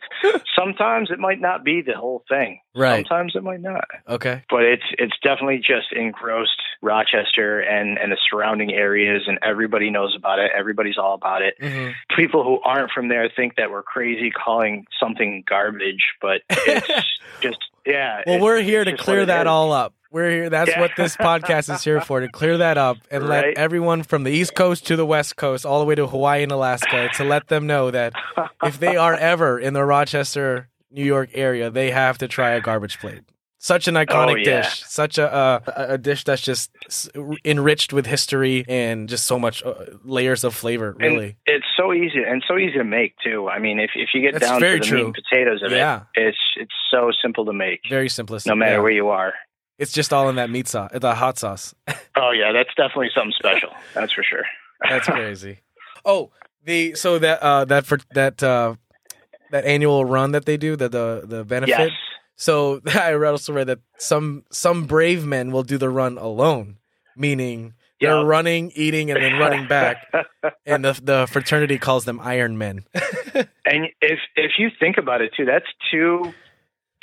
sometimes 0.59 1.11
it 1.11 1.19
might 1.19 1.41
not 1.41 1.65
be 1.65 1.83
the 1.83 1.95
whole 1.95 2.25
thing. 2.29 2.61
Right. 2.75 3.07
Sometimes 3.09 3.33
it 3.35 3.43
might 3.43 3.61
not. 3.61 3.85
Okay. 4.09 4.43
But 4.49 4.63
it's 4.65 4.83
it's 4.99 5.15
definitely 5.23 5.59
just 5.59 5.93
engrossed 5.93 6.61
Rochester 6.83 7.61
and 7.61 7.99
and 7.99 8.13
the 8.13 8.17
surrounding 8.31 8.73
areas, 8.73 9.23
and 9.27 9.39
everybody 9.43 9.91
knows 9.91 10.15
about 10.17 10.39
it. 10.39 10.51
Everybody's 10.57 10.99
all 10.99 11.15
about 11.15 11.43
it 11.43 11.55
hmm 11.61 11.91
people 12.17 12.45
who 12.45 12.61
aren't 12.65 12.91
from 12.91 13.09
there 13.09 13.31
think 13.35 13.57
that 13.57 13.71
we're 13.71 13.83
crazy 13.83 14.31
calling 14.31 14.85
something 15.01 15.43
garbage, 15.49 16.13
but 16.21 16.43
it's 16.51 16.87
just 17.41 17.59
yeah. 17.87 18.23
Well, 18.27 18.41
we're 18.41 18.61
here 18.61 18.85
to 18.85 18.97
clear 18.97 19.25
that 19.27 19.47
all 19.47 19.73
up. 19.73 19.95
We're 20.13 20.31
here. 20.31 20.51
That's 20.51 20.71
Yeah. 20.71 20.81
what 20.81 20.91
this 20.97 21.17
podcast 21.17 21.73
is 21.73 21.85
here 21.85 22.01
for 22.01 22.21
to 22.21 22.29
clear 22.29 22.59
that 22.59 22.77
up 22.77 22.97
and 23.11 23.29
let 23.29 23.57
everyone 23.57 24.03
from 24.03 24.25
the 24.25 24.33
East 24.33 24.55
Coast 24.57 24.87
to 24.89 24.97
the 24.97 25.07
West 25.07 25.37
Coast, 25.37 25.65
all 25.65 25.79
the 25.79 25.85
way 25.87 25.95
to 25.95 26.07
Hawaii 26.09 26.43
and 26.43 26.51
Alaska, 26.51 27.09
to 27.15 27.25
let 27.25 27.47
them 27.49 27.67
know 27.67 27.91
that 27.93 28.13
if 28.65 28.81
they 28.81 28.97
are 28.97 29.15
ever 29.33 29.59
in 29.59 29.73
the 29.73 29.85
Rochester, 29.85 30.69
New 30.91 31.05
York 31.05 31.31
area, 31.35 31.71
they 31.71 31.93
have 31.93 32.19
to 32.19 32.27
try 32.29 32.51
a 32.51 32.61
garbage 32.61 32.99
plate. 32.99 33.21
Such 33.63 33.87
an 33.89 33.95
iconic 33.95 34.33
Oh, 34.33 34.37
yeah. 34.37 34.63
dish, 34.63 34.83
such 34.87 35.19
a, 35.19 35.63
a 35.77 35.93
a 35.95 35.99
dish 35.99 36.25
that's 36.25 36.41
just 36.41 36.71
enriched 37.45 37.93
with 37.93 38.07
history 38.07 38.65
and 38.67 39.07
just 39.07 39.27
so 39.27 39.39
much 39.39 39.63
uh, 39.63 39.75
layers 40.03 40.45
of 40.45 40.55
flavor. 40.55 40.97
And 40.99 41.01
Really, 41.17 41.37
it's 41.45 41.67
so 41.77 41.93
easy 41.93 42.23
and 42.27 42.43
so 42.49 42.57
easy 42.57 42.79
to 42.79 42.85
make 42.85 43.17
too. 43.23 43.51
I 43.51 43.59
mean, 43.59 43.79
if 43.79 43.91
if 43.95 44.09
you 44.15 44.23
get 44.23 44.33
That's 44.33 44.47
down 44.47 44.63
to 44.63 44.67
the 44.67 44.79
true. 44.81 44.97
meat 44.99 45.05
and 45.05 45.15
potatoes 45.15 45.63
of 45.63 45.73
Yeah. 45.73 46.05
it, 46.17 46.29
it's 46.29 46.39
it's 46.57 46.75
so 46.91 47.11
simple 47.23 47.45
to 47.45 47.53
make, 47.53 47.81
very 47.91 48.09
simplistic. 48.09 48.47
no 48.47 48.55
matter 48.55 48.77
yeah. 48.77 48.81
where 48.81 48.93
you 48.93 49.09
are. 49.11 49.35
It's 49.81 49.93
just 49.93 50.13
all 50.13 50.29
in 50.29 50.37
that 50.37 50.51
meat 50.51 50.69
sauce, 50.69 50.91
the 50.95 51.15
hot 51.15 51.39
sauce. 51.39 51.75
Oh 52.17 52.33
yeah, 52.33 52.53
that's 52.53 52.69
definitely 52.77 53.09
something 53.15 53.33
special. 53.39 53.71
That's 53.95 54.13
for 54.13 54.23
sure. 54.23 54.45
That's 54.89 55.07
crazy. 55.19 55.61
oh, 56.05 56.31
the 56.65 56.95
so 56.95 57.19
that 57.19 57.41
uh 57.43 57.65
that 57.67 57.87
for 57.87 57.99
that 58.15 58.43
uh 58.43 58.75
that 59.53 59.65
annual 59.65 60.05
run 60.05 60.33
that 60.33 60.45
they 60.45 60.57
do, 60.59 60.77
the 60.77 60.89
the 60.89 61.23
the 61.25 61.45
benefit. 61.45 61.71
yes. 61.79 61.91
So 62.37 62.81
I 62.95 63.13
read 63.13 63.31
also 63.31 63.53
read 63.55 63.69
that 63.69 63.79
some 63.97 64.45
some 64.51 64.85
brave 64.85 65.25
men 65.25 65.51
will 65.53 65.63
do 65.63 65.79
the 65.79 65.89
run 65.89 66.19
alone, 66.19 66.77
meaning 67.17 67.75
they're 68.01 68.11
Yeah. 68.21 68.23
running, 68.25 68.73
eating, 68.75 69.11
and 69.11 69.23
then 69.23 69.39
running 69.39 69.67
back, 69.69 69.97
and 70.67 70.85
the 70.85 70.93
the 71.03 71.27
fraternity 71.31 71.79
calls 71.79 72.05
them 72.05 72.21
Iron 72.23 72.59
Men. 72.59 72.85
And 73.65 73.87
if 74.03 74.19
if 74.37 74.53
you 74.59 74.69
think 74.79 74.99
about 74.99 75.23
it 75.23 75.33
too, 75.37 75.47
that's 75.47 75.67
two 75.91 76.35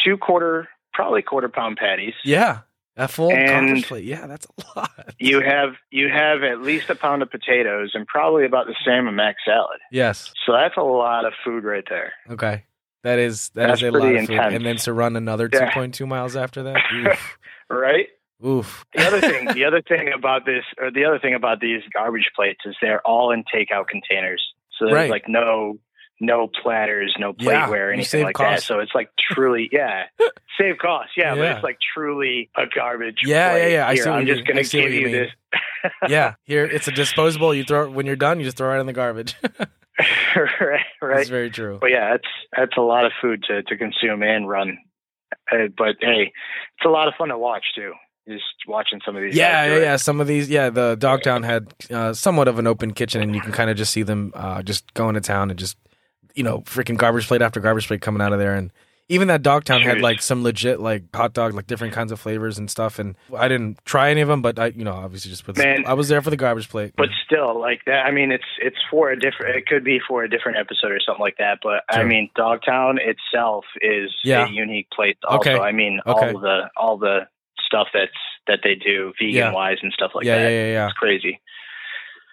two 0.03 0.17
quarter 0.17 0.67
probably 0.93 1.21
quarter 1.23 1.49
pound 1.49 1.77
patties. 1.77 2.13
yeah, 2.23 2.59
a 2.97 3.07
full 3.07 3.31
And- 3.31 3.83
plate. 3.83 4.03
Yeah, 4.03 4.27
that's 4.27 4.45
a 4.45 4.63
lot. 4.79 5.13
You 5.19 5.41
have 5.41 5.75
you 5.91 6.09
have 6.09 6.43
at 6.43 6.61
least 6.61 6.89
a 6.89 6.95
pound 6.95 7.21
of 7.21 7.29
potatoes 7.31 7.91
and 7.93 8.05
probably 8.07 8.45
about 8.45 8.65
the 8.67 8.75
same 8.85 9.07
amount 9.07 9.09
of 9.09 9.13
mac 9.15 9.35
salad. 9.45 9.79
Yes. 9.91 10.31
So 10.45 10.51
that's 10.53 10.75
a 10.77 10.81
lot 10.81 11.25
of 11.25 11.33
food 11.45 11.63
right 11.63 11.85
there. 11.89 12.13
Okay. 12.29 12.63
That 13.03 13.19
is 13.19 13.49
that 13.49 13.69
is 13.69 13.79
That's 13.81 13.95
a 13.95 13.97
lot 13.97 14.07
of 14.07 14.11
food, 14.25 14.31
intense. 14.31 14.53
and 14.55 14.65
then 14.65 14.75
to 14.77 14.91
run 14.93 15.15
another 15.15 15.47
two 15.47 15.59
Yeah. 15.59 15.73
point 15.73 15.93
two 15.93 16.07
miles 16.07 16.35
after 16.35 16.63
that. 16.63 16.77
oof. 16.93 17.37
Right? 17.69 18.07
Oof. 18.45 18.85
The 18.93 19.05
other 19.07 19.21
thing, 19.21 19.45
the 19.53 19.65
other 19.65 19.81
thing 19.81 20.11
about 20.13 20.45
this, 20.45 20.63
or 20.79 20.91
the 20.91 21.05
other 21.05 21.17
thing 21.19 21.33
about 21.33 21.59
these 21.59 21.81
garbage 21.93 22.29
plates 22.35 22.59
is 22.65 22.75
they're 22.81 23.01
all 23.01 23.31
in 23.31 23.43
takeout 23.43 23.87
containers. 23.87 24.43
So 24.77 24.85
there's 24.85 24.93
Right. 24.95 25.09
like 25.09 25.27
no, 25.27 25.79
no 26.19 26.47
platters, 26.61 27.15
no 27.19 27.33
plateware, 27.33 27.87
you 27.87 27.93
anything 27.93 28.23
like 28.23 28.37
that. 28.37 28.63
So 28.63 28.79
it's 28.79 28.93
like 28.95 29.09
truly, 29.31 29.69
yeah, 29.73 30.03
save 30.59 30.77
costs, 30.79 31.11
yeah, 31.15 31.35
but 31.35 31.45
it's 31.45 31.63
like 31.63 31.77
truly 31.93 32.49
a 32.55 32.63
garbage. 32.73 33.19
Yeah, 33.23 33.51
plate. 33.51 33.61
yeah, 33.61 33.67
yeah, 33.67 33.87
I 33.87 33.93
Here, 33.93 34.03
see 34.03 34.09
what 34.09 34.19
I'm 34.19 34.27
you 34.27 34.35
just 34.35 34.71
see 34.71 34.79
what 34.79 34.85
give 34.85 34.93
you 34.93 35.07
you 35.07 35.11
this. 35.11 35.31
Yeah, 36.09 36.35
here 36.43 36.65
it's 36.71 36.87
a 36.87 36.91
disposable. 36.91 37.53
You 37.53 37.63
throw 37.63 37.85
it 37.85 37.91
when 37.91 38.05
you're 38.05 38.15
done. 38.15 38.39
You 38.39 38.45
just 38.45 38.57
throw 38.57 38.75
it 38.75 38.79
in 38.79 38.87
the 38.87 38.93
garbage. 38.93 39.35
right, 40.35 40.81
right. 41.01 41.15
That's 41.15 41.29
very 41.29 41.49
true. 41.49 41.77
But 41.79 41.91
yeah, 41.91 42.11
that's 42.11 42.27
that's 42.55 42.77
a 42.77 42.81
lot 42.81 43.05
of 43.05 43.11
food 43.21 43.43
to 43.47 43.63
to 43.63 43.77
consume 43.77 44.23
and 44.23 44.47
run. 44.49 44.77
Uh, 45.51 45.67
but 45.77 45.95
hey, 46.01 46.31
it's 46.77 46.85
a 46.85 46.89
lot 46.89 47.07
of 47.07 47.13
fun 47.17 47.29
to 47.29 47.37
watch 47.37 47.65
too. 47.75 47.93
Just 48.27 48.43
watching 48.67 48.99
some 49.05 49.15
of 49.15 49.21
these. 49.21 49.35
Yeah, 49.35 49.65
yeah, 49.65 49.79
yeah. 49.79 49.95
Some 49.95 50.19
of 50.19 50.27
these, 50.27 50.49
yeah. 50.49 50.69
The 50.69 50.95
Dogtown 50.95 51.43
had 51.43 51.73
uh, 51.89 52.11
somewhat 52.13 52.49
of 52.49 52.59
an 52.59 52.67
open 52.67 52.91
kitchen, 52.93 53.21
and 53.21 53.33
you 53.33 53.39
can 53.39 53.53
kind 53.53 53.69
of 53.69 53.77
just 53.77 53.93
see 53.93 54.03
them 54.03 54.33
uh, 54.35 54.61
just 54.63 54.93
going 54.93 55.15
to 55.15 55.21
town 55.21 55.49
and 55.49 55.57
just, 55.57 55.77
you 56.37 56.43
know, 56.43 56.59
freaking 56.61 56.97
garbage 56.97 57.27
plate 57.27 57.41
after 57.41 57.59
garbage 57.59 57.87
plate 57.87 58.01
coming 58.01 58.21
out 58.21 58.31
of 58.33 58.39
there. 58.39 58.53
And 58.53 58.71
even 59.09 59.29
that 59.29 59.41
Dogtown 59.41 59.81
had 59.81 60.01
like 60.01 60.21
some 60.21 60.43
legit 60.43 60.79
like 60.81 61.03
hot 61.15 61.33
dog, 61.33 61.53
like 61.53 61.65
different 61.65 61.93
kinds 61.93 62.11
of 62.11 62.19
flavors 62.19 62.57
and 62.57 62.69
stuff. 62.69 62.99
And 62.99 63.15
I 63.35 63.47
didn't 63.47 63.79
try 63.85 64.09
any 64.11 64.19
of 64.21 64.27
them, 64.27 64.41
but 64.41 64.59
I, 64.59 64.67
you 64.67 64.83
know, 64.83 64.91
obviously 64.93 65.31
just 65.31 65.45
put. 65.45 65.57
Man. 65.57 65.85
I 65.87 65.93
was 65.93 66.09
there 66.09 66.21
for 66.21 66.29
the 66.29 66.35
garbage 66.37 66.67
plate. 66.69 66.93
But 66.97 67.09
still, 67.25 67.59
like 67.59 67.81
that. 67.85 68.05
I 68.05 68.11
mean, 68.11 68.31
it's 68.31 68.43
it's 68.61 68.75
for 68.91 69.09
a 69.09 69.17
different. 69.17 69.55
It 69.55 69.65
could 69.65 69.83
be 69.85 69.99
for 70.05 70.23
a 70.23 70.29
different 70.29 70.57
episode 70.57 70.91
or 70.91 70.99
something 70.99 71.21
like 71.21 71.37
that. 71.37 71.59
But 71.63 71.83
I 71.89 71.95
Sure. 71.99 72.05
mean, 72.05 72.29
Dogtown 72.35 72.99
itself 73.01 73.63
is 73.81 74.11
Yeah. 74.25 74.45
a 74.47 74.51
unique 74.51 74.89
place. 74.91 75.15
Also, 75.23 75.51
Okay. 75.51 75.57
I 75.63 75.71
mean, 75.71 76.01
Okay. 76.05 76.33
all 76.33 76.39
the 76.39 76.69
all 76.75 76.97
the 76.97 77.27
stuff 77.65 77.87
that's 77.93 78.11
that 78.47 78.59
they 78.63 78.75
do 78.75 79.13
vegan 79.19 79.35
Yeah. 79.35 79.51
wise 79.53 79.77
and 79.81 79.91
stuff 79.93 80.11
like 80.15 80.25
yeah, 80.25 80.35
that. 80.37 80.49
yeah, 80.49 80.65
yeah, 80.65 80.71
yeah. 80.71 80.85
It's 80.87 80.93
crazy. 80.97 81.39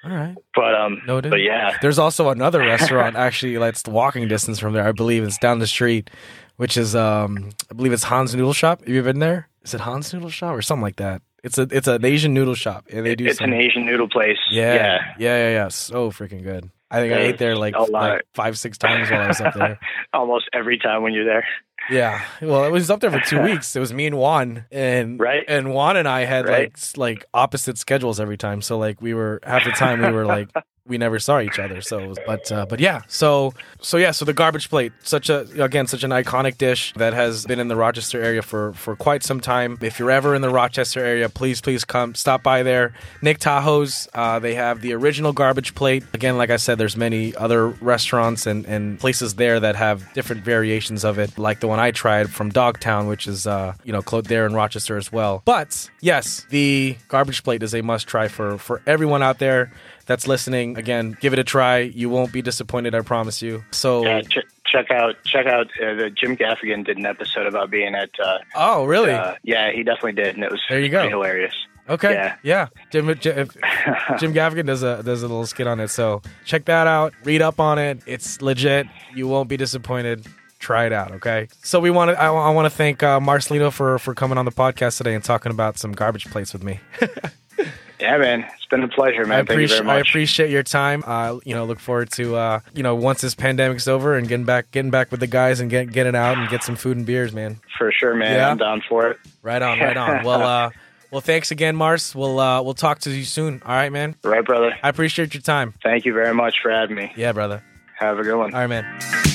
All 0.04 0.10
right. 0.10 0.36
But 0.54 0.74
um, 0.74 1.00
Noted. 1.06 1.30
but 1.30 1.40
yeah, 1.40 1.76
There's 1.80 1.98
also 1.98 2.28
another 2.28 2.58
restaurant 2.60 3.16
actually 3.16 3.58
like 3.58 3.76
the 3.82 3.90
walking 3.90 4.28
distance 4.28 4.58
from 4.58 4.72
there. 4.74 4.86
I 4.86 4.92
believe 4.92 5.24
it's 5.24 5.38
down 5.38 5.58
the 5.58 5.66
street, 5.66 6.10
which 6.56 6.76
is 6.76 6.94
um 6.94 7.50
I 7.70 7.74
believe 7.74 7.92
it's 7.92 8.04
Hans 8.04 8.34
Noodle 8.34 8.52
Shop. 8.52 8.80
Have 8.80 8.88
you 8.88 9.02
been 9.02 9.20
there? 9.20 9.48
Is 9.62 9.74
it 9.74 9.80
Hans 9.80 10.12
Noodle 10.12 10.30
Shop 10.30 10.54
or 10.54 10.62
something 10.62 10.82
like 10.82 10.96
that? 10.96 11.22
It's 11.42 11.58
a 11.58 11.68
it's 11.70 11.88
an 11.88 12.04
Asian 12.04 12.32
noodle 12.32 12.54
shop 12.54 12.86
and 12.90 13.04
they 13.04 13.14
do 13.14 13.26
it's 13.26 13.38
some, 13.38 13.52
an 13.52 13.60
Asian 13.60 13.84
noodle 13.84 14.08
place. 14.08 14.38
yeah, 14.50 14.74
yeah. 14.74 14.98
yeah, 15.18 15.36
yeah, 15.36 15.50
yeah, 15.50 15.68
So 15.68 16.10
freaking 16.10 16.42
good. 16.42 16.70
I 16.90 17.00
think 17.00 17.12
I 17.12 17.16
ate 17.18 17.38
there 17.38 17.56
like, 17.56 17.74
like 17.90 18.22
five, 18.34 18.56
six 18.56 18.78
times 18.78 19.10
while 19.10 19.22
I 19.22 19.26
was 19.28 19.40
up 19.40 19.54
there. 19.54 19.80
Almost 20.14 20.48
every 20.52 20.78
time 20.78 21.02
when 21.02 21.12
you're 21.12 21.24
there. 21.24 21.44
Yeah. 21.90 22.24
Well, 22.40 22.64
it 22.64 22.70
was 22.72 22.90
up 22.90 23.00
there 23.00 23.10
for 23.10 23.20
two 23.20 23.42
weeks. 23.50 23.74
It 23.76 23.80
was 23.80 23.92
me 23.92 24.06
and 24.06 24.16
Juan, 24.16 24.64
and 24.72 25.18
Right. 25.20 25.44
and 25.46 25.72
Juan 25.74 25.96
and 25.96 26.08
I 26.08 26.24
had 26.24 26.46
Right. 26.48 26.72
like 26.72 26.96
like 26.96 27.24
opposite 27.34 27.78
schedules 27.78 28.20
every 28.20 28.36
time. 28.36 28.62
So 28.62 28.78
like 28.78 29.00
we 29.02 29.14
were 29.14 29.40
half 29.44 29.64
the 29.64 29.70
time 29.72 30.00
we 30.00 30.10
were 30.10 30.24
like 30.26 30.48
we 30.86 30.98
never 30.98 31.18
saw 31.18 31.40
each 31.40 31.58
other. 31.58 31.80
So 31.80 32.14
but 32.26 32.50
uh, 32.52 32.66
but 32.66 32.78
yeah. 32.78 33.02
So 33.08 33.54
so 33.80 33.96
yeah. 33.96 34.10
So 34.10 34.24
the 34.24 34.34
garbage 34.34 34.68
plate, 34.68 34.92
such 35.02 35.30
a 35.30 35.40
again 35.62 35.86
such 35.86 36.04
an 36.04 36.10
iconic 36.10 36.58
dish 36.58 36.92
that 36.96 37.14
has 37.14 37.46
been 37.46 37.58
in 37.58 37.68
the 37.68 37.76
Rochester 37.76 38.22
area 38.22 38.42
for 38.42 38.74
for 38.74 38.94
quite 38.94 39.22
some 39.22 39.40
time. 39.40 39.78
If 39.80 39.98
you're 39.98 40.10
ever 40.10 40.34
in 40.34 40.42
the 40.42 40.50
Rochester 40.50 41.02
area, 41.02 41.28
please 41.28 41.60
please 41.62 41.84
come 41.84 42.14
stop 42.14 42.42
by 42.42 42.62
there. 42.62 42.92
Nick 43.22 43.38
Tahou's. 43.38 44.08
Uh, 44.12 44.38
they 44.38 44.54
have 44.54 44.82
the 44.82 44.92
original 44.92 45.32
garbage 45.32 45.74
plate. 45.74 46.04
Again, 46.12 46.36
like 46.36 46.50
I 46.50 46.56
said, 46.56 46.76
there's 46.76 46.96
many 46.96 47.34
other 47.36 47.68
restaurants 47.68 48.46
and 48.46 48.66
and 48.66 49.00
places 49.00 49.36
there 49.36 49.60
that 49.60 49.76
have 49.76 50.12
different 50.12 50.44
variations 50.44 51.02
of 51.04 51.18
it, 51.18 51.38
like 51.38 51.60
the 51.60 51.68
one 51.68 51.80
I 51.80 51.92
tried 51.92 52.30
from 52.30 52.50
Dogtown, 52.50 53.06
which 53.06 53.26
is 53.26 53.46
uh 53.46 53.74
you 53.84 53.92
know 53.92 54.02
close 54.02 54.24
there 54.24 54.44
in 54.44 54.52
Rochester 54.52 54.98
as 54.98 55.10
well. 55.10 55.40
But 55.46 55.90
yes, 56.02 56.46
the 56.50 56.96
garbage 57.08 57.42
plate 57.42 57.62
is 57.62 57.74
a 57.74 57.80
must 57.80 58.06
try 58.06 58.28
for 58.28 58.58
for 58.58 58.82
everyone 58.86 59.22
out 59.22 59.38
there 59.38 59.72
that's 60.06 60.26
listening. 60.26 60.76
Again, 60.76 61.16
give 61.20 61.32
it 61.32 61.38
a 61.38 61.44
try. 61.44 61.78
You 61.78 62.08
won't 62.10 62.32
be 62.32 62.42
disappointed. 62.42 62.94
I 62.94 63.00
promise 63.02 63.42
you. 63.42 63.64
So. 63.70 64.04
Yeah, 64.04 64.20
ch- 64.22 64.38
check 64.66 64.90
out 64.90 65.16
check 65.24 65.46
out 65.46 65.66
uh, 65.82 65.94
the 65.94 66.10
Jim 66.10 66.36
Gaffigan 66.36 66.84
did 66.84 66.96
an 66.98 67.06
episode 67.06 67.46
about 67.46 67.70
being 67.70 67.94
at. 67.94 68.10
Uh, 68.18 68.38
Oh, 68.56 68.84
really? 68.84 69.12
uh, 69.12 69.34
yeah, 69.42 69.70
he 69.72 69.82
definitely 69.82 70.12
did, 70.12 70.34
and 70.34 70.44
it 70.44 70.50
was 70.50 70.60
There 70.68 70.80
you 70.80 70.88
go. 70.88 71.08
hilarious. 71.08 71.54
Okay. 71.88 72.12
Yeah. 72.14 72.36
Yeah. 72.42 72.68
Jim, 72.90 73.06
Jim, 73.18 73.36
Jim 74.18 74.32
Gaffigan 74.32 74.66
does 74.66 74.82
a 74.82 75.02
does 75.02 75.22
a 75.22 75.28
little 75.28 75.44
skit 75.46 75.66
on 75.66 75.80
it. 75.80 75.88
So 75.88 76.22
check 76.46 76.64
that 76.64 76.86
out. 76.86 77.12
Read 77.24 77.42
up 77.42 77.60
on 77.60 77.78
it. 77.78 78.00
It's 78.06 78.40
legit. 78.40 78.86
You 79.14 79.28
won't 79.28 79.50
be 79.50 79.58
disappointed. 79.58 80.24
Try 80.60 80.86
it 80.86 80.94
out. 80.94 81.12
Okay. 81.12 81.48
So 81.62 81.80
we 81.80 81.90
want 81.90 82.10
to. 82.12 82.18
I, 82.18 82.28
I 82.32 82.50
want 82.50 82.64
to 82.64 82.70
thank 82.70 83.02
uh, 83.02 83.20
Marcelino 83.20 83.70
for 83.70 83.98
for 83.98 84.14
coming 84.14 84.38
on 84.38 84.46
the 84.46 84.50
podcast 84.50 84.96
today 84.96 85.14
and 85.14 85.22
talking 85.22 85.52
about 85.52 85.76
some 85.76 85.92
garbage 85.92 86.24
plates 86.30 86.54
with 86.54 86.62
me. 86.62 86.80
Yeah, 88.04 88.18
man, 88.18 88.46
it's 88.54 88.66
been 88.66 88.82
a 88.82 88.88
pleasure, 88.88 89.24
man. 89.24 89.32
I 89.32 89.44
Thank 89.44 89.48
you 89.60 89.64
appreciate 89.64 89.86
I 89.86 89.98
appreciate 89.98 90.50
your 90.50 90.62
time. 90.62 91.02
Uh, 91.06 91.38
you 91.44 91.54
know, 91.54 91.64
look 91.64 91.80
forward 91.80 92.10
to 92.12 92.36
uh, 92.36 92.60
you 92.74 92.82
know 92.82 92.94
once 92.94 93.22
this 93.22 93.34
pandemic's 93.34 93.88
over 93.88 94.14
and 94.14 94.28
getting 94.28 94.44
back 94.44 94.70
getting 94.72 94.90
back 94.90 95.10
with 95.10 95.20
the 95.20 95.26
guys 95.26 95.60
and 95.60 95.70
get 95.70 95.90
getting 95.90 96.14
out 96.14 96.36
and 96.36 96.50
get 96.50 96.62
some 96.62 96.76
food 96.76 96.98
and 96.98 97.06
beers, 97.06 97.32
man. 97.32 97.60
For 97.78 97.90
sure, 97.90 98.14
man. 98.14 98.34
Yeah. 98.34 98.50
I'm 98.50 98.58
down 98.58 98.82
for 98.86 99.08
it. 99.08 99.18
Right 99.42 99.62
on. 99.62 99.78
Right 99.78 99.96
on. 99.96 100.24
Well. 100.24 100.42
uh 100.42 100.70
well, 101.10 101.20
thanks 101.20 101.52
again, 101.52 101.76
Mars. 101.76 102.12
We'll 102.12 102.40
uh, 102.40 102.60
we'll 102.60 102.74
talk 102.74 102.98
to 103.00 103.10
you 103.10 103.22
soon. 103.22 103.62
All 103.64 103.72
right, 103.72 103.92
man. 103.92 104.16
Right, 104.24 104.44
brother. 104.44 104.74
I 104.82 104.88
appreciate 104.88 105.32
your 105.32 105.42
time. 105.42 105.72
Thank 105.80 106.04
you 106.06 106.12
very 106.12 106.34
much 106.34 106.56
for 106.60 106.72
having 106.72 106.96
me. 106.96 107.12
Yeah, 107.14 107.30
brother. 107.30 107.62
Have 108.00 108.18
a 108.18 108.24
good 108.24 108.36
one. 108.36 108.52
All 108.52 108.60
right, 108.60 108.66
man. 108.66 109.33